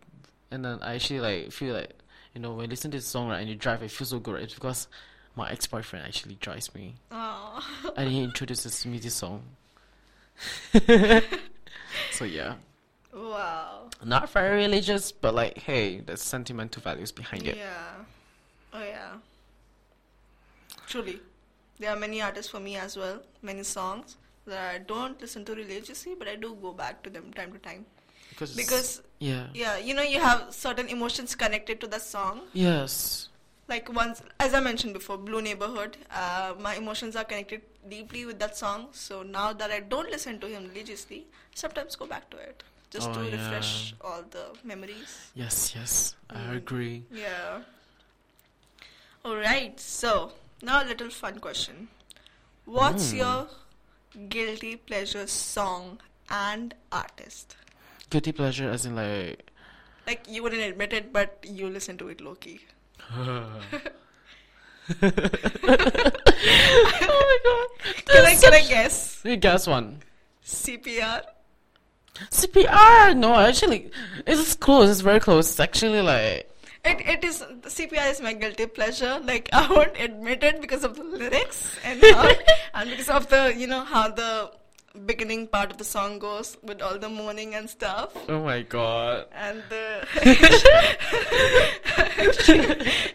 [0.50, 1.94] and then I actually like feel like
[2.34, 4.20] you know when you listen to this song right and you drive, it feels so
[4.20, 4.36] good.
[4.36, 4.44] Right?
[4.44, 4.88] It's because
[5.36, 7.92] my ex boyfriend actually drives me, oh.
[7.98, 9.44] and he introduces me this song.
[12.12, 12.56] so yeah,
[13.14, 13.87] Wow.
[14.04, 17.58] Not very religious, but like, hey, there's sentimental values behind it.
[17.58, 17.94] Yeah.
[18.74, 19.14] Oh yeah.
[20.88, 21.20] Truly.
[21.80, 25.54] There are many artists for me as well, many songs that I don't listen to
[25.54, 27.86] religiously, but I do go back to them time to time.
[28.30, 32.42] Because, Because yeah, yeah, you know, you have certain emotions connected to the song.
[32.54, 33.30] yes,
[33.68, 38.40] Like once, as I mentioned before, Blue Neighborhood, uh, my emotions are connected deeply with
[38.40, 38.88] that song.
[38.92, 42.64] So now that I don't listen to him religiously, I sometimes go back to it
[42.92, 43.32] just Oh, to yeah.
[43.36, 45.32] refresh all the memories.
[45.36, 46.58] yes, yes, I Mm.
[46.58, 47.04] agree.
[47.12, 47.62] Yeah.
[49.26, 51.90] Alright, so now a little fun question.
[52.66, 53.18] What's Hmm.
[53.18, 53.48] your
[54.30, 57.56] guilty pleasure song and artist?
[58.10, 59.52] Guilty pleasure, as in like,
[60.08, 62.62] Like you wouldn't admit it, but you listen to it low key.
[65.04, 65.12] oh
[67.10, 67.68] my god,
[68.06, 69.22] Can I, can I guess?
[69.24, 70.00] you guess one.
[70.46, 71.24] CPR?
[72.32, 73.92] CPR, no, actually,
[74.26, 74.90] it's close.
[74.90, 75.50] It's very close.
[75.52, 76.50] It's actually like,
[76.86, 79.20] It, it is CPR is my guilty pleasure.
[79.24, 82.32] Like I won't admit it because of the lyrics and how,
[82.76, 84.52] and because of the you know how the
[85.06, 88.10] beginning part of the song goes with all the moaning and stuff.
[88.30, 89.26] oh my god.
[89.36, 90.08] and the
[92.18, 92.62] extreme,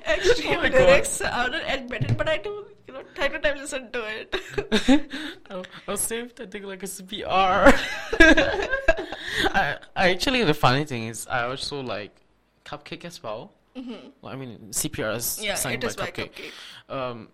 [0.06, 0.72] extreme Oh God.
[0.72, 1.20] lyrics.
[1.22, 5.10] I don't admit it, but I do, you know, time to time listen to it.
[5.50, 7.72] I'll, I'll save that thing like a CPR.
[9.54, 12.10] I, I actually, the funny thing is, I also like
[12.64, 13.52] CupcakKe as well.
[13.74, 15.44] Well, I mean, CPR is Mm-hmm.
[15.44, 16.30] yeah, signed it by is by CupcakKe.
[16.88, 16.94] CupcakKe.
[17.10, 17.28] Um,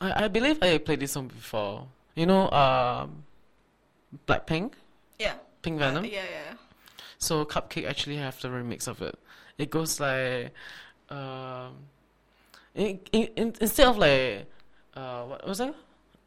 [0.00, 1.86] I, I believe I played this song before.
[2.14, 3.24] You know, um,
[4.26, 4.72] Blackpink,
[5.18, 5.34] Yeah.
[5.62, 6.04] Pink Uh, Venom.
[6.04, 6.54] yeah, yeah.
[7.18, 9.18] So CupcakKe actually have the remix of it.
[9.58, 10.52] It goes like,
[11.10, 11.74] um,
[12.74, 14.46] in, in, in, instead of like,
[14.96, 15.74] uh, what was that?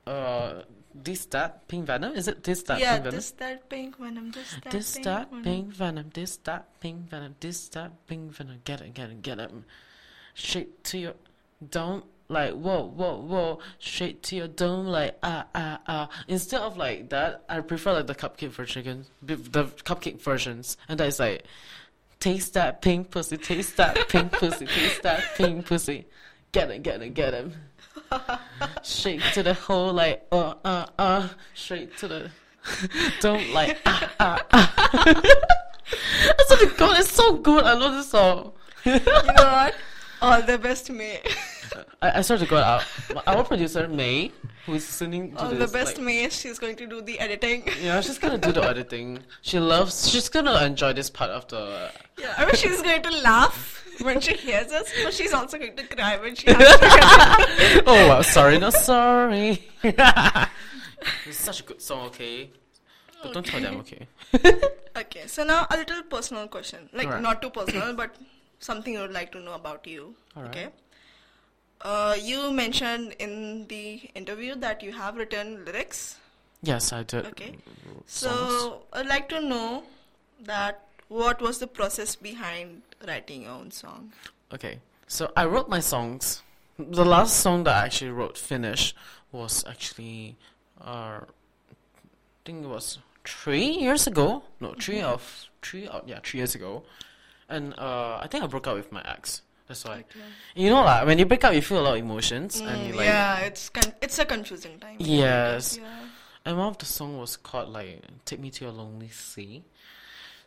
[0.05, 0.61] Uh,
[0.93, 2.13] this that Pink Venom?
[2.13, 3.13] Is it this that yeah, Pink Venom?
[3.13, 5.43] Yeah, this that pink venom, this that This pink that venom.
[5.43, 8.61] pink venom, this that pink venom, this that pink venom.
[8.63, 9.51] Get it, get it, get it.
[10.33, 11.13] Straight to your
[11.69, 13.59] don't like whoa, whoa, whoa.
[13.79, 16.09] Straight to your dome, like ah, ah, ah.
[16.27, 21.07] Instead of like that, I prefer like the CupcakKe version, the CupcakKe versions, and that
[21.07, 21.45] is like
[22.19, 26.05] Taste that pink pussy, taste that pink pussy, taste that pink pussy.
[26.51, 27.53] Get it, get it, get him.
[28.83, 31.29] Shake to the hole like uh uh uh.
[31.53, 32.31] Straight to the.
[33.19, 35.21] Don't like ah ah ah.
[36.37, 37.63] That's what god, it's so good.
[37.63, 38.53] I love this song.
[38.85, 39.75] You know what?
[40.21, 41.21] All the best, May.
[42.01, 42.83] I, I started to go out.
[43.27, 44.31] Our producer May,
[44.65, 46.29] who is listening to All the best, like, May.
[46.29, 47.67] She's going to do the editing.
[47.81, 49.19] yeah, she's gonna do the editing.
[49.41, 50.09] She loves.
[50.09, 51.91] She's gonna enjoy this part of the.
[52.17, 55.75] Yeah, I mean, she's going to laugh when she hears us, but she's also going
[55.75, 57.83] to cry when she has to.
[57.87, 59.63] oh, wow, sorry, no sorry.
[59.83, 60.47] it's
[61.37, 62.49] such a good song, okay?
[63.21, 64.07] But don't tell them, okay?
[64.97, 66.89] okay, so now a little personal question.
[66.93, 67.21] Like, Alright.
[67.21, 68.15] not too personal, but
[68.59, 70.15] something I would like to know about you.
[70.35, 70.55] Alright.
[70.55, 70.67] Okay.
[71.81, 76.17] Uh, you mentioned in the interview that you have written lyrics.
[76.61, 77.25] Yes, I did.
[77.27, 77.55] Okay.
[78.05, 78.51] songs.
[78.51, 79.83] So I'd like to know
[80.41, 84.11] that what was the process behind writing your own song?
[84.53, 86.41] Okay, so I wrote my songs.
[86.77, 88.95] The last song that I actually wrote, Finish,
[89.31, 90.37] was actually,
[90.81, 91.25] uh, I
[92.45, 94.43] think it was three years ago.
[94.59, 95.87] No, 3 of three.
[95.87, 96.83] Uh, yeah, three years ago.
[97.49, 99.41] And uh, I think I broke up with my ex.
[99.67, 100.03] That's why.
[100.55, 102.93] You know, like when you break up, you feel a lot of emotions, and you
[102.93, 103.05] Mm, like.
[103.05, 104.95] yeah, it's con- it's a confusing time.
[104.99, 105.77] Yes.
[105.77, 105.85] Yeah.
[106.45, 109.63] And one of the song was called like "Take Me to Your Lonely Sea."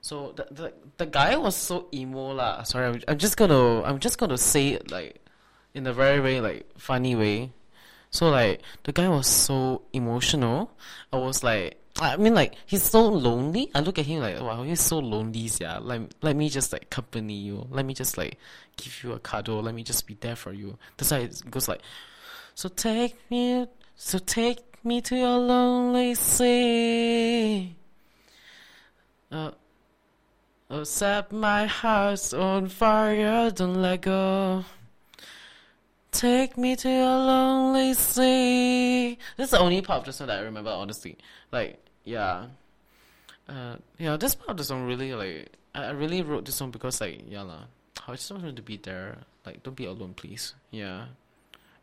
[0.02, 2.64] So the the the guy was so emo lah.
[2.64, 5.22] Sorry, I'm, I'm just gonna I'm just gonna say it like
[5.74, 7.52] in a very very like funny way.
[8.10, 10.74] So like the guy was so emotional.
[11.12, 13.70] I was like, I mean like he's so lonely.
[13.76, 15.78] I look at him like, wow, he's so lonely, yeah.
[15.78, 17.66] Like let me just like accompany you.
[17.70, 18.38] Let me just like
[18.76, 19.62] give you a cuddle.
[19.62, 20.78] Let me just be there for you.
[20.96, 21.80] That's why it goes like.
[22.56, 27.76] So take me, so take me to your lonely sea.
[29.30, 29.52] Uh,
[30.72, 34.64] oh, set my heart on fire, don't let go.
[36.10, 39.18] Take me to your lonely sea.
[39.36, 41.16] This is the only part of the song that I remember, honestly.
[41.50, 42.46] Like, yeah.
[43.48, 46.70] Uh, yeah, this part of the song really, like, I, I really wrote this song
[46.70, 47.64] because, like, yeah, lah.
[48.08, 49.18] I just wanted to be there.
[49.46, 50.54] Like, don't be alone, please.
[50.70, 51.06] Yeah.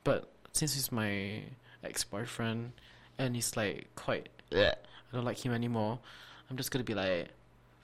[0.04, 1.44] But since he's my
[1.84, 2.72] ex boyfriend
[3.18, 4.74] and he's like quite I
[5.14, 6.00] don't like him anymore,
[6.50, 7.30] I'm just gonna be like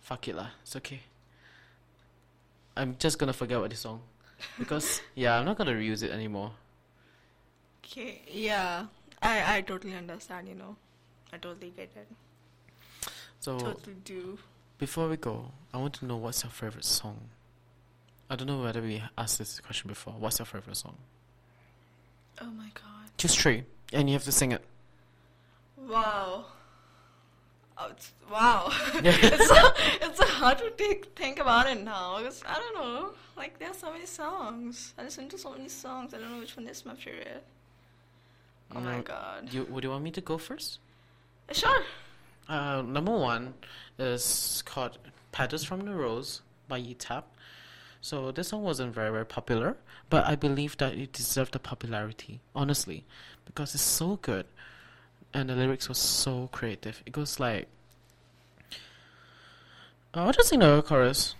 [0.06, 1.02] fuck it lah, it's okay.
[2.78, 4.02] I'm just gonna forget about this song.
[4.60, 6.52] Because yeah, I'm not gonna reuse it anymore.
[7.84, 8.22] Okay.
[8.30, 8.86] Yeah.
[9.22, 10.48] I I totally understand.
[10.48, 10.76] You know,
[11.34, 12.08] I totally get it.
[13.40, 14.38] So Totally do.
[14.78, 17.30] before we go, I want to know what's your favorite song.
[18.30, 20.14] I don't know whether we asked this question before.
[20.18, 20.98] What's your favorite song?
[22.42, 23.10] Oh my god.
[23.18, 24.64] Choose three, and you have to sing it.
[25.78, 26.46] Wow.
[27.78, 28.70] Oh, it's, wow.
[28.96, 29.56] it's so,
[30.02, 33.10] it's so hard to think, think about it now because I don't know.
[33.36, 34.94] Like there are so many songs.
[34.98, 36.14] I listen to so many songs.
[36.14, 37.44] I don't know which one is my favorite.
[38.76, 39.54] Oh my Mm, god.
[39.54, 40.80] You would you want me to go first?
[41.52, 41.84] Sure.
[42.48, 43.54] Uh, number one
[44.00, 44.98] is called
[45.32, 47.24] Petals from the Rose by Yitap.
[48.02, 49.78] So this song wasn't very, very popular,
[50.10, 53.04] but I believe that it deserved the popularity, honestly,
[53.46, 54.46] because it's so good
[55.36, 57.04] and the lyrics were so creative.
[57.06, 57.68] It goes like,
[60.14, 61.36] I'll just sing the chorus.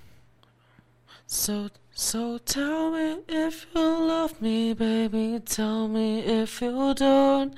[1.28, 5.40] So, so tell me if you love me, baby.
[5.46, 7.56] Tell me if you don't.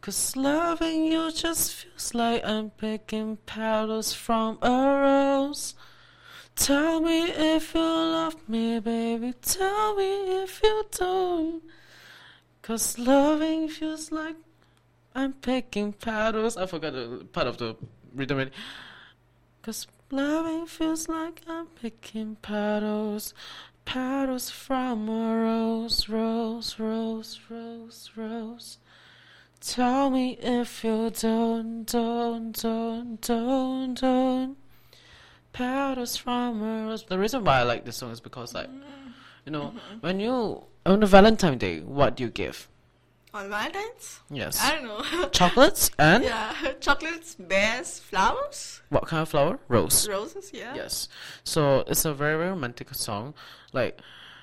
[0.00, 5.74] Cause loving you just feels like I'm picking petals from a rose.
[6.54, 9.34] Tell me if you love me, baby.
[9.42, 11.62] Tell me if you don't.
[12.62, 14.36] Cause loving feels like
[15.14, 16.56] I'm picking petals.
[16.56, 17.76] I forgot the part of the
[18.14, 18.50] rhythm.
[19.62, 23.34] Cause loving feels like I'm picking petals.
[23.84, 28.78] Petals from a rose, rose, rose, rose, rose.
[29.60, 34.56] Tell me if you don't, don't, don't, don't, don't.
[35.52, 37.04] Petals from a rose.
[37.04, 38.70] The reason why I like this song is because, like,
[39.44, 42.68] you know, when you on the Valentine Day, what do you give?
[43.34, 44.20] On Valentine's?
[44.30, 45.28] Yes, I don't know.
[45.32, 46.52] chocolates and yeah.
[46.80, 49.58] Chocolates, bears, flowers, what kind of flower?
[49.68, 50.06] Rose.
[50.08, 50.50] roses.
[50.52, 50.74] Yeah.
[50.74, 51.08] Yes.
[51.44, 53.32] So it's a very, very romantic song.
[53.72, 54.00] Like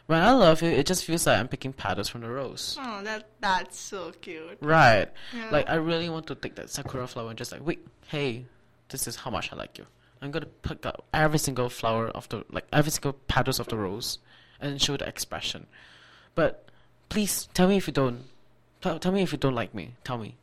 [0.08, 2.78] when I love you, it just feels like I'm picking petals from the rose.
[2.82, 4.58] Oh, that that's so cute.
[4.60, 5.08] Right.
[5.36, 5.50] Yeah.
[5.52, 8.46] Like I really want to take that sakura flower and just like, wait, hey,
[8.90, 9.86] this is how much I like you.
[10.20, 13.78] I'm gonna pick up every single flower of the like every single petals of the
[13.78, 14.18] rose
[14.60, 15.68] and show the expression.
[16.34, 16.68] But
[17.10, 18.24] please tell me if you don't.
[18.82, 19.94] Tell, tell me if you don't like me.
[20.04, 20.36] Tell me.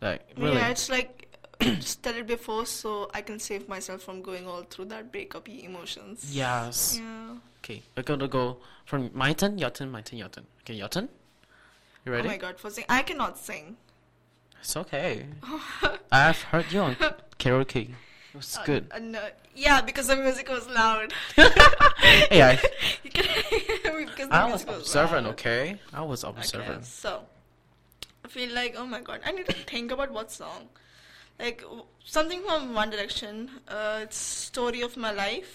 [0.00, 0.56] Like really.
[0.56, 1.28] Yeah, it's like
[1.60, 5.48] just tell it before so I can save myself from going all through that breakup
[5.48, 6.30] emotions.
[6.34, 6.98] Yes.
[7.00, 7.34] Yeah.
[7.62, 10.46] Okay, we're gonna go from my turn, your turn, my turn, your turn.
[10.62, 11.08] Okay, your turn.
[12.06, 12.28] You ready?
[12.28, 13.76] Oh my god, for sing I cannot sing.
[14.60, 15.26] It's okay.
[16.12, 16.96] I've heard you on
[17.38, 17.90] karaoke.
[18.32, 18.86] It was good.
[18.92, 19.20] Uh, no,
[19.56, 21.12] yeah, because the music was loud.
[21.36, 22.60] hey, I,
[23.04, 25.32] can because the I was observant, loud.
[25.32, 25.78] okay?
[25.92, 27.22] I was Okay, so
[28.36, 30.68] feel like oh my god, I need to think about what song.
[31.38, 33.50] Like w- something from One Direction.
[33.68, 35.52] Uh, it's story of my life.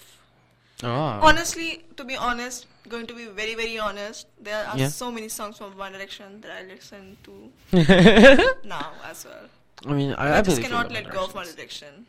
[0.82, 1.20] Oh.
[1.28, 4.88] Honestly, to be honest, going to be very very honest, there are Yeah.
[4.88, 7.34] so many songs from One Direction that I listen to
[8.76, 9.94] now as well.
[9.94, 12.06] mean, I, I, I just cannot let go of One Direction.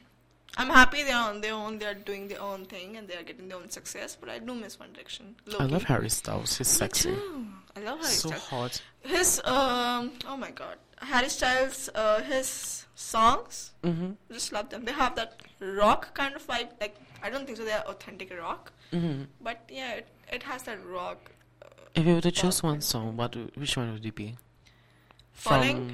[0.59, 3.57] I'm happy they're on their own, they're doing their own thing, and they're getting their
[3.59, 4.17] own success.
[4.19, 5.35] But I do miss One Direction.
[5.59, 6.57] I love Harry Styles.
[6.57, 7.13] He's sexy.
[7.75, 8.43] I love Harry So Styles.
[8.47, 8.81] hot.
[9.01, 14.11] His um oh my god, Harry Styles uh, his songs Mm-hmm.
[14.33, 14.83] just love them.
[14.85, 16.69] They have that rock kind of vibe.
[16.81, 17.63] Like I don't think so.
[17.65, 19.23] They are authentic rock, Mm-hmm.
[19.41, 21.31] but yeah, it, it has that rock.
[21.61, 24.35] Uh, If you were to choose one song, what which one would it be?
[25.33, 25.87] Falling.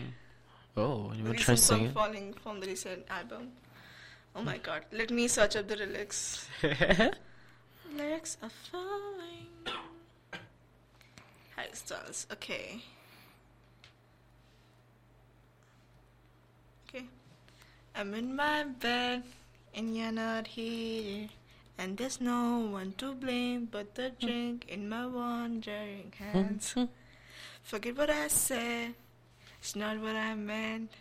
[0.74, 0.84] From...
[0.84, 1.92] Oh, you would try singing?
[1.92, 3.52] falling from the recent album.
[4.36, 6.48] Oh my god, let me search up the lyrics.
[7.96, 9.54] Lyrics are falling.
[11.56, 12.26] Harry Styles.
[12.32, 12.82] Okay.
[16.90, 17.06] Okay.
[17.96, 19.24] I'm in my bed
[19.76, 21.30] and you're not here.
[21.78, 24.26] And there's no one to blame but the hmm.
[24.26, 26.24] drink in my wandering hmm.
[26.24, 26.76] hands.
[27.62, 28.96] Forget what I said.
[29.60, 30.92] It's not what I meant.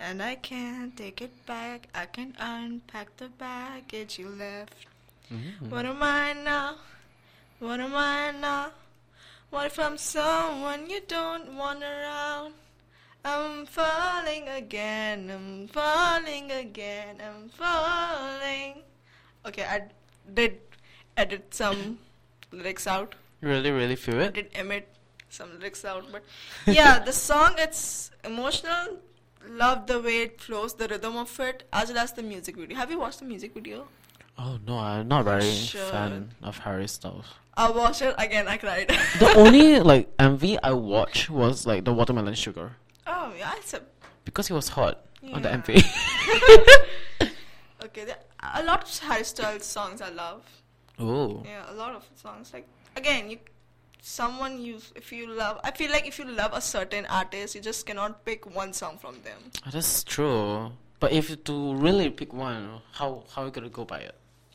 [0.00, 1.88] And I can't take it back.
[1.94, 4.86] I can unpack the baggage you left.
[5.30, 5.68] Mhm.
[5.70, 6.76] What am I now?
[7.58, 8.72] What am I now?
[9.50, 12.54] What if I'm someone you don't want around?
[13.22, 18.82] I'm falling again, I'm falling again, I'm falling.
[19.44, 19.82] Okay, I
[20.32, 20.58] did
[21.16, 21.98] edit some
[22.50, 23.14] lyrics out.
[23.42, 24.34] Really, really feel I it?
[24.34, 24.88] did emit
[25.28, 26.22] some lyrics out, but
[26.66, 28.98] yeah, the song it's emotional.
[29.48, 32.76] Love the way it flows, the rhythm of it, as well as the music video.
[32.76, 33.86] Have you watched the music video?
[34.38, 35.80] Oh no, I'm not very should.
[35.80, 37.26] fan of Harry Styles.
[37.56, 38.48] I watched it again.
[38.48, 38.88] I cried.
[39.18, 42.76] The only like MV I watched was like the watermelon sugar
[43.10, 43.82] oh yeah, it's a
[44.24, 45.68] because he was hot on the MV.
[47.84, 48.04] okay.
[48.04, 50.44] There, a lot of Harry Styles songs I love.
[50.98, 52.52] oh, Yeah, a lot of songs.
[52.52, 53.38] Like again, you,
[54.02, 55.60] someone you if you love.
[55.64, 58.98] I feel like if you love a certain artist, you just cannot pick one song
[58.98, 59.38] from them.
[59.66, 60.72] Ah, that's true.
[60.98, 64.14] But if you to really pick one, how how you gonna go by it?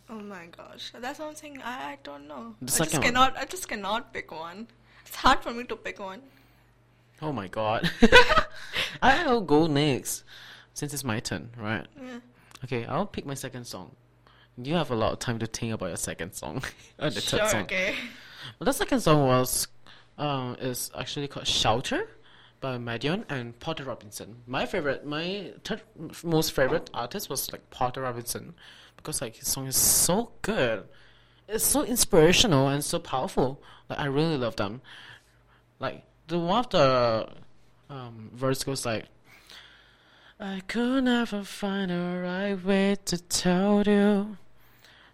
[0.10, 2.56] Oh my gosh, that's one thing I, I don't know.
[2.62, 3.04] The I just second one.
[3.04, 3.38] cannot.
[3.38, 4.68] I just cannot pick one.
[5.06, 6.22] It's hard for me to pick one.
[7.22, 7.90] Oh my god.
[9.02, 10.24] I'll go next
[10.74, 11.88] since it's my turn, right?
[12.00, 12.20] Yeah.
[12.64, 13.96] Okay, I'll pick my second song.
[14.58, 16.64] You have a lot of time to think about your second song.
[17.00, 17.40] or the sure.
[17.40, 17.62] third song.
[17.64, 17.96] Okay.
[18.60, 19.68] The second song was
[20.18, 22.08] um is actually called Shelter
[22.62, 24.38] by Madeon and Porter Robinson.
[24.48, 25.82] My favorite, my third
[26.24, 28.56] most favorite artist was like Porter Robinson
[28.98, 30.86] because like his song is so good.
[31.48, 33.62] It's so inspirational and so powerful.
[33.90, 34.82] Like I really love them.
[35.80, 37.28] Like the one of the
[37.90, 39.06] um, verse goes like,
[40.40, 44.38] "I could never find a right way to tell you.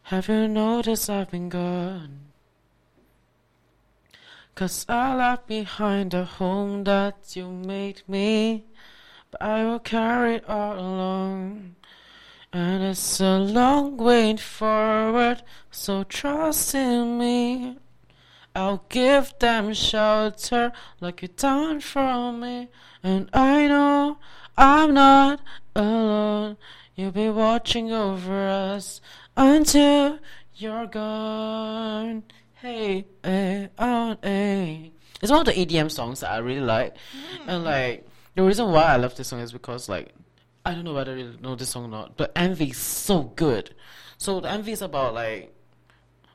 [0.03, 2.30] Have you noticed I've been gone?"
[4.53, 8.65] Cause I left behind the home that you made me,
[9.31, 11.75] but I will carry it all along.
[12.53, 15.41] And it's a long way forward,
[15.71, 17.77] so trust in me.
[18.53, 22.67] I'll give them shelter like you done for me.
[23.01, 24.17] And I know
[24.57, 25.39] I'm not
[25.73, 26.57] alone.
[26.95, 28.99] You'll be watching over us
[29.37, 30.19] until
[30.55, 32.23] you're gone.
[32.61, 34.91] Hey, hey, oh, hey.
[35.19, 36.95] It's one of the EDM songs that I really like.
[37.47, 37.65] And hmm.
[37.65, 40.13] like, the reason why I love this song is because like,
[40.63, 43.73] I don't know whether you know this song or not, but MV is so good.
[44.19, 45.51] So the MV is about like,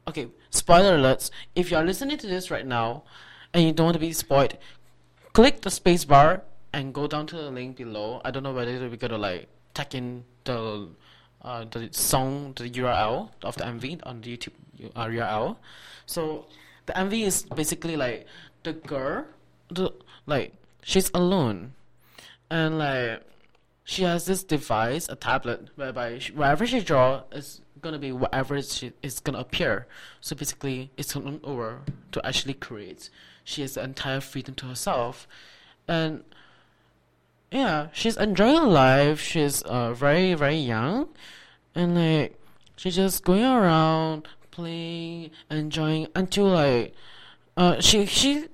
[0.08, 1.30] okay, spoiler alerts.
[1.54, 3.04] If you are listening to this right now,
[3.54, 4.58] and you don't want to be spoiled,
[5.32, 8.20] click the space bar and go down to the link below.
[8.24, 10.88] I don't know whether we're gonna like tag in the
[11.46, 14.52] uh, the song, the URL of the MV on the YouTube
[14.96, 15.56] uh, URL.
[16.04, 16.46] So
[16.86, 18.26] the MV is basically like
[18.64, 19.26] the girl,
[19.70, 19.92] the
[20.26, 21.72] like she's alone,
[22.50, 23.22] and like
[23.84, 28.60] she has this device, a tablet, whereby she, wherever she draw is gonna be whatever
[28.60, 29.86] she is gonna appear.
[30.20, 33.08] So basically, it's on over to actually create.
[33.44, 35.28] She has the entire freedom to herself,
[35.86, 36.24] and
[37.50, 39.20] yeah, she's enjoying life.
[39.20, 41.08] She's uh very very young,
[41.74, 42.38] and like
[42.76, 46.94] she's just going around playing, enjoying until like
[47.56, 48.46] uh she she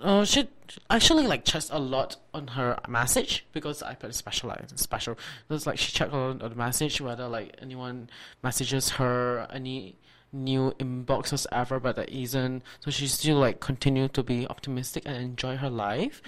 [0.00, 0.48] uh she
[0.90, 5.18] actually like checks a lot on her message because iPad is specialized special.
[5.50, 8.10] It's like she checked on the message whether like anyone
[8.42, 9.96] messages her any
[10.32, 12.62] new inboxes ever, but that isn't.
[12.80, 16.22] So she still like continue to be optimistic and enjoy her life.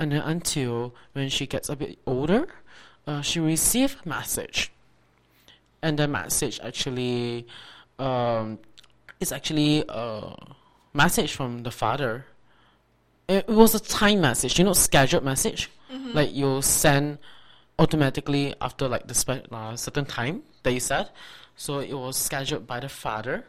[0.00, 2.48] And then until when she gets a bit older,
[3.06, 4.72] uh, she received a message,
[5.82, 7.46] and the message actually,
[7.98, 8.58] um,
[9.20, 10.34] is actually a
[10.94, 12.24] message from the father.
[13.28, 15.70] It, was a time message, you know, scheduled message,
[16.14, 17.18] like you send
[17.78, 21.10] automatically after like the spe- uh, certain time that you said.
[21.56, 23.44] So it was scheduled by the father,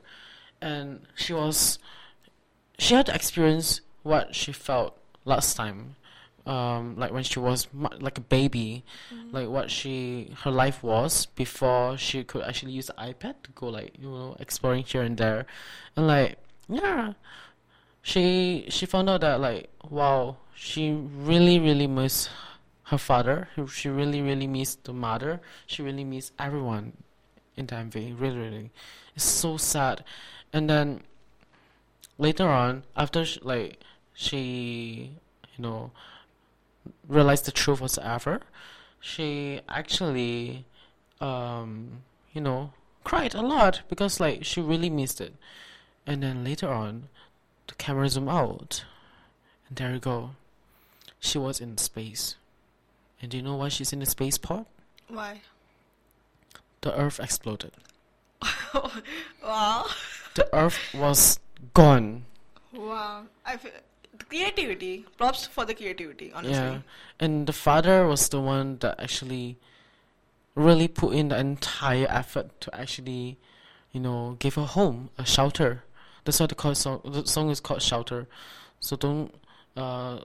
[0.62, 1.80] and she was
[2.78, 5.96] she had to experience what she felt last time
[6.46, 8.84] um, like when she was mu- like a baby
[9.32, 13.68] like what she her life was before she could actually use the ipad to go
[13.68, 15.46] like you know exploring here and there.
[15.96, 16.38] And like
[16.68, 17.14] yeah
[18.02, 22.30] she she found out that like wow she really really miss
[22.86, 23.48] her father.
[23.72, 25.40] She really really missed the mother.
[25.66, 26.94] She really missed everyone
[27.56, 28.72] in the mv really really.
[29.16, 30.04] It's so sad.
[30.52, 31.02] And then
[32.18, 33.80] later on after sh like
[34.14, 35.12] she
[35.56, 35.92] you know
[37.08, 38.42] realized the truth whatsoever
[39.00, 40.66] she actually
[41.20, 42.02] um
[42.34, 42.72] you know
[43.04, 45.34] cried a lot because like she really missed it.
[46.06, 47.10] And then later on
[47.68, 48.86] the camera zoom out.
[49.68, 50.32] And there you go.
[51.20, 52.36] She was in space.
[53.22, 54.66] And do you know why she's in the space pod
[55.08, 55.42] Why?
[56.82, 57.72] the earth exploded.
[59.44, 59.86] Wow.
[60.36, 61.40] the earth was
[61.74, 62.26] gone.
[62.74, 63.26] Wow.
[63.46, 63.72] I feel
[64.32, 65.06] creativity.
[65.18, 66.56] Props for the creativity, honestly.
[66.56, 66.80] Yeah,
[67.20, 69.58] and the father was the one that actually
[70.56, 73.38] really put in the entire effort to actually,
[73.92, 75.84] you know, give her home, a shelter.
[76.24, 77.02] That's why the call song.
[77.04, 78.28] The song is called Shelter.
[78.80, 79.34] So don't.
[79.76, 80.20] Uh,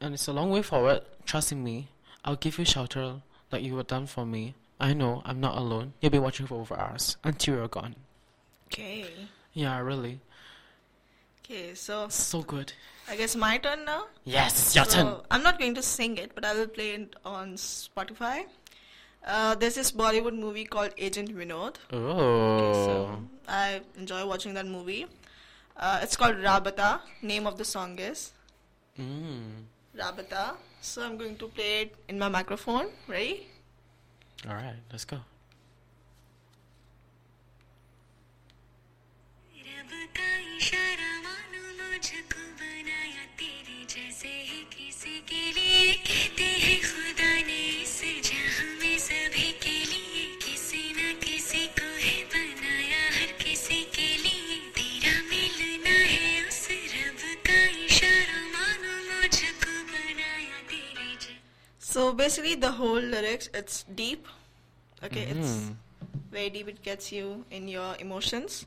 [0.00, 1.02] and it's a long way forward.
[1.24, 1.88] Trusting me,
[2.24, 4.54] I'll give you shelter like you were done for me.
[4.80, 5.92] I know I'm not alone.
[6.00, 7.94] You'll be watching for over hours until you're gone.
[8.66, 9.06] Okay.
[9.54, 10.20] Yeah, really,
[11.52, 12.72] Okay, so so good.
[13.10, 14.04] I guess my turn now.
[14.24, 15.08] Yes, it's your turn.
[15.30, 18.44] I'm not going to sing it, but I will play it on Spotify.
[19.26, 21.76] Uh, there's this Bollywood movie called Agent Vinod.
[21.92, 22.72] Oh.
[22.86, 25.04] So I enjoy watching that movie.
[25.76, 27.00] Uh, it's called Raabta.
[27.20, 28.32] Name of the song is
[28.98, 29.64] Mm.
[29.94, 30.54] Raabta.
[30.80, 32.88] So I'm going to play it in my microphone.
[33.06, 33.46] Ready?
[34.48, 35.20] All right, let's go.
[44.21, 47.97] तेरे जैसे ही किसी के लिए कहते हैं खुदा ने इस
[48.27, 54.57] जहां में सभी के लिए किसी न किसी को है बनाया हर किसी के लिए
[54.77, 61.35] तेरा मिलना है उस रब का इशारा मानो मुझको बनाया तेरे जैसे
[61.81, 64.27] So basically, the whole lyrics it's deep.
[65.01, 65.39] Okay, Mhm.
[65.39, 65.55] it's
[66.37, 66.69] very deep.
[66.75, 68.59] It gets you in your emotions.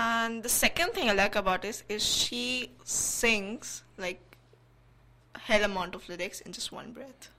[0.00, 2.42] And the second thing I like about it is she
[2.96, 4.33] sings like a
[5.47, 7.29] hell amount of lyrics in just one breath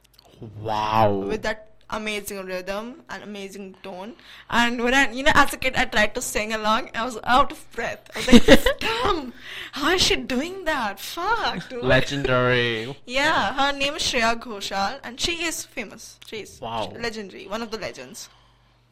[0.60, 1.10] Wow.
[1.28, 4.14] with that amazing rhythm and amazing tone.
[4.50, 6.90] And when I, you know, as a kid, I tried to sing along.
[6.94, 8.10] I was out of breath.
[8.14, 9.32] I was like, "Damn,
[9.72, 10.98] how is she doing that?
[11.00, 12.96] Fuck, dude." Legendary.
[13.06, 16.18] Yeah, her name is Shreya Ghoshal, and she is famous.
[16.26, 16.92] She is Wow.
[16.98, 18.28] legendary, one of the legends.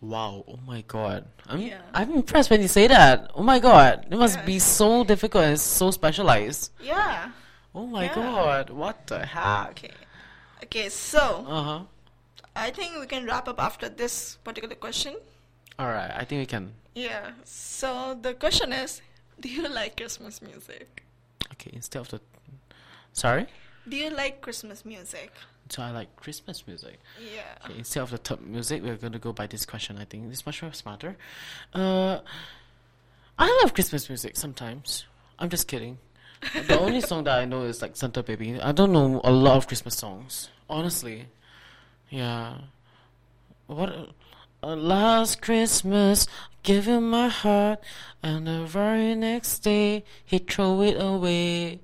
[0.00, 0.44] Wow.
[0.46, 1.24] Oh my god.
[1.48, 1.80] I'm Yeah.
[1.94, 3.30] I'm impressed when you say that.
[3.34, 4.06] Oh my god.
[4.10, 6.70] It must be so difficult and so specialized.
[6.82, 7.30] Yeah.
[7.74, 8.14] Oh my Yeah.
[8.14, 8.70] god.
[8.70, 9.70] What the heck?
[9.70, 9.90] Okay.
[10.64, 11.80] Okay, so Uh-huh.
[12.56, 15.16] I think we can wrap up after this particular question.
[15.78, 17.32] Alright, I think we can Yeah.
[17.44, 19.02] So the question is,
[19.40, 21.02] do you like Christmas music?
[21.52, 22.20] okay, instead of the
[23.12, 23.46] Sorry?
[23.88, 25.32] Do you like Christmas music?
[25.68, 26.98] So I like Christmas music.
[27.18, 27.42] Yeah.
[27.64, 29.98] Okay, instead of the top music, we're gonna go by this question.
[29.98, 31.16] I think it's much more smarter.
[31.72, 32.20] Uh,
[33.38, 35.04] I love Christmas music sometimes.
[35.38, 35.98] I'm just kidding.
[36.66, 38.60] the only song that I know is like Santa Baby.
[38.60, 41.26] I don't know a lot of Christmas songs, honestly.
[42.10, 42.58] Yeah.
[43.66, 44.10] What?
[44.62, 46.26] Uh, last Christmas,
[46.62, 47.80] give him my heart,
[48.22, 51.80] and the very next day he throw it away.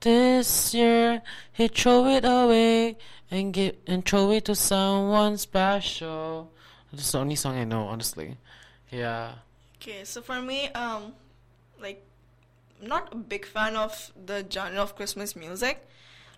[0.00, 2.96] This year he throw it away
[3.30, 6.50] and give and throw it to someone special.
[6.92, 8.36] That's the only song I know, honestly.
[8.90, 9.32] Yeah.
[9.76, 11.12] Okay, so for me, um,
[11.80, 12.02] like,
[12.82, 15.86] not a big fan of the genre of Christmas music,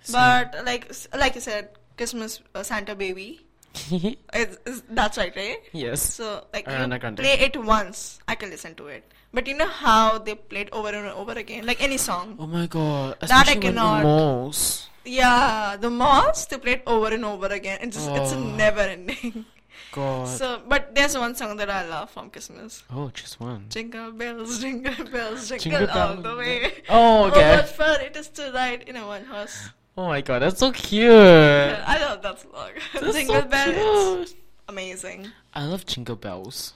[0.03, 3.41] So- but like, s- like you said, Christmas uh, Santa Baby.
[4.33, 5.59] It's, it's, that's right, right?
[5.73, 6.01] yes.
[6.03, 9.05] So like you play it once, I can listen to it.
[9.35, 12.37] But you know how they play it over and over again, like any song.
[12.39, 13.17] Oh my god.
[13.21, 13.99] That I cannot.
[14.01, 14.89] in malls.
[15.05, 17.79] Yeah, the most they play it over and over again.
[17.83, 18.57] It's just, it's a Oh.
[18.57, 19.45] never ending.
[19.93, 20.29] God.
[20.29, 22.85] so, but there's one song that I love from Christmas.
[22.93, 23.67] oh, just one.
[23.71, 26.73] Jingle bells, jingle bells, jingle, Jingle all the way.
[26.89, 27.57] Oh, Oh, okay.
[27.57, 29.69] what fun it is to ride in a one horse.
[29.97, 31.11] Oh my god, that's so cute.
[31.11, 32.53] I love that song.
[32.93, 34.35] That's jingle so bells,
[34.69, 35.29] amazing.
[35.55, 36.75] I love jingle bells.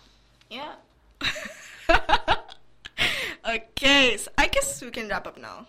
[0.49, 0.73] Yeah.
[3.49, 5.67] okay, so I guess we can wrap up now.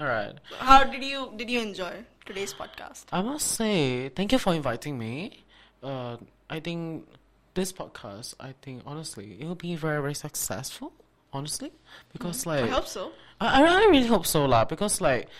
[0.00, 0.32] All right.
[0.58, 3.04] How did you did you enjoy today's podcast?
[3.12, 5.44] I must say, thank you for inviting me.
[5.82, 6.16] Uh,
[6.52, 7.08] I think
[7.54, 10.92] this podcast, I think honestly, it will be very, very successful.
[11.34, 11.72] Honestly,
[12.12, 12.48] because mm.
[12.48, 13.10] like I hope so.
[13.40, 14.66] I, I really hope so, lah.
[14.66, 15.30] Because like,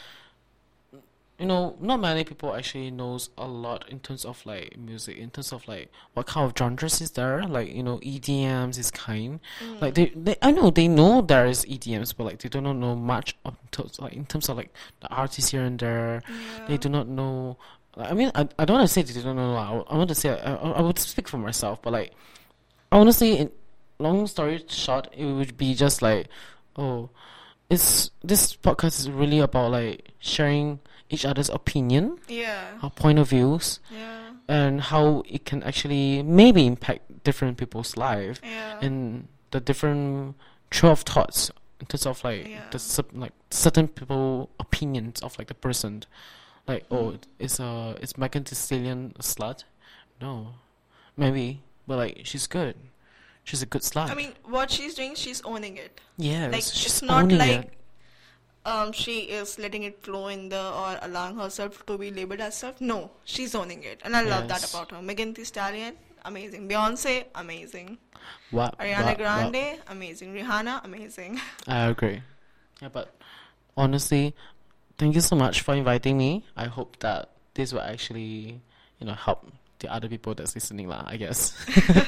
[1.39, 5.29] you know, not many people actually knows a lot in terms of like music, in
[5.29, 9.39] terms of like what kind of genres is there, like you know, EDMs is kind.
[9.61, 9.83] Mm.
[9.83, 12.77] Like they, they, I know they know there is EDMs, but like they do not
[12.77, 13.59] know much of
[13.99, 16.23] like in terms of like the artists here and there.
[16.69, 17.59] They do not know.
[17.97, 19.55] I mean, I, I don't want to say they don't know.
[19.55, 22.13] I, I want to say I, I I would speak for myself, but like
[22.91, 23.51] honestly, in,
[23.99, 26.29] long story short, it would be just like,
[26.77, 27.11] oh,
[27.69, 30.81] it's this podcast is really about like sharing
[31.11, 32.65] each other's opinion, Yeah.
[32.83, 34.31] our point of views, Yeah.
[34.49, 38.79] and how it can actually maybe impact different people's life Yeah.
[38.81, 40.37] and the different
[40.71, 42.63] trail of thoughts in terms of like Yeah.
[42.71, 46.05] the like certain people opinions of like the person,
[46.67, 49.65] like oh, it's uh it's Megan Thee Stallion a slut?
[50.21, 50.55] No,
[51.17, 52.77] maybe, but like she's good.
[53.45, 54.11] She's a good slut.
[54.11, 56.01] I mean, what she's doing, she's owning it.
[56.17, 57.73] Yeah, like she's it's not owning like it.
[58.65, 62.57] um she is letting it flow in the or allowing herself to be labeled as
[62.57, 62.81] such.
[62.81, 64.73] No, she's owning it, and I love that Yes.
[64.73, 65.03] about her.
[65.03, 65.95] Megan Thee Stallion,
[66.25, 66.69] amazing.
[66.69, 67.99] Beyonce, amazing.
[68.53, 70.33] What, Ariana what- Grande, amazing.
[70.35, 71.41] Rihanna, amazing.
[71.67, 72.23] I agree.
[72.81, 73.13] Yeah, but
[73.77, 74.35] honestly,
[75.03, 76.45] thank you so much for inviting me.
[76.57, 78.63] I hope that this will actually,
[79.01, 79.51] you know, help
[79.81, 81.03] the other people that's listening, lah.
[81.05, 81.59] I guess.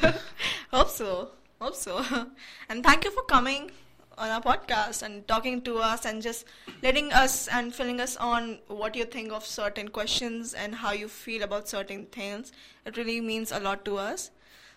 [0.71, 1.31] Hope so.
[1.61, 2.05] Hope so.
[2.69, 3.73] and thank you for coming
[4.17, 6.47] on our podcast and talking to us and just
[6.85, 11.09] letting us and filling us on what you think of certain questions and how you
[11.09, 12.53] feel about certain things.
[12.87, 14.31] It really means a lot to us.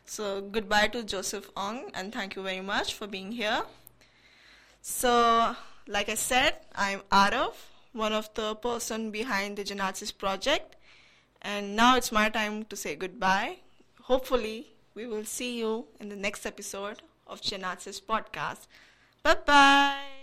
[0.06, 3.62] So goodbye to Joseph Ong and thank you very much for being here.
[4.82, 5.56] So,
[5.86, 7.54] like I said, I'm Arav,
[7.98, 10.76] one of the person behind the GenARTsis project.
[11.42, 13.58] And now it's my time to say goodbye.
[14.04, 18.68] Hopefully, we will see you in the next episode of GenARTsis podcast.
[19.24, 20.17] Bye bye.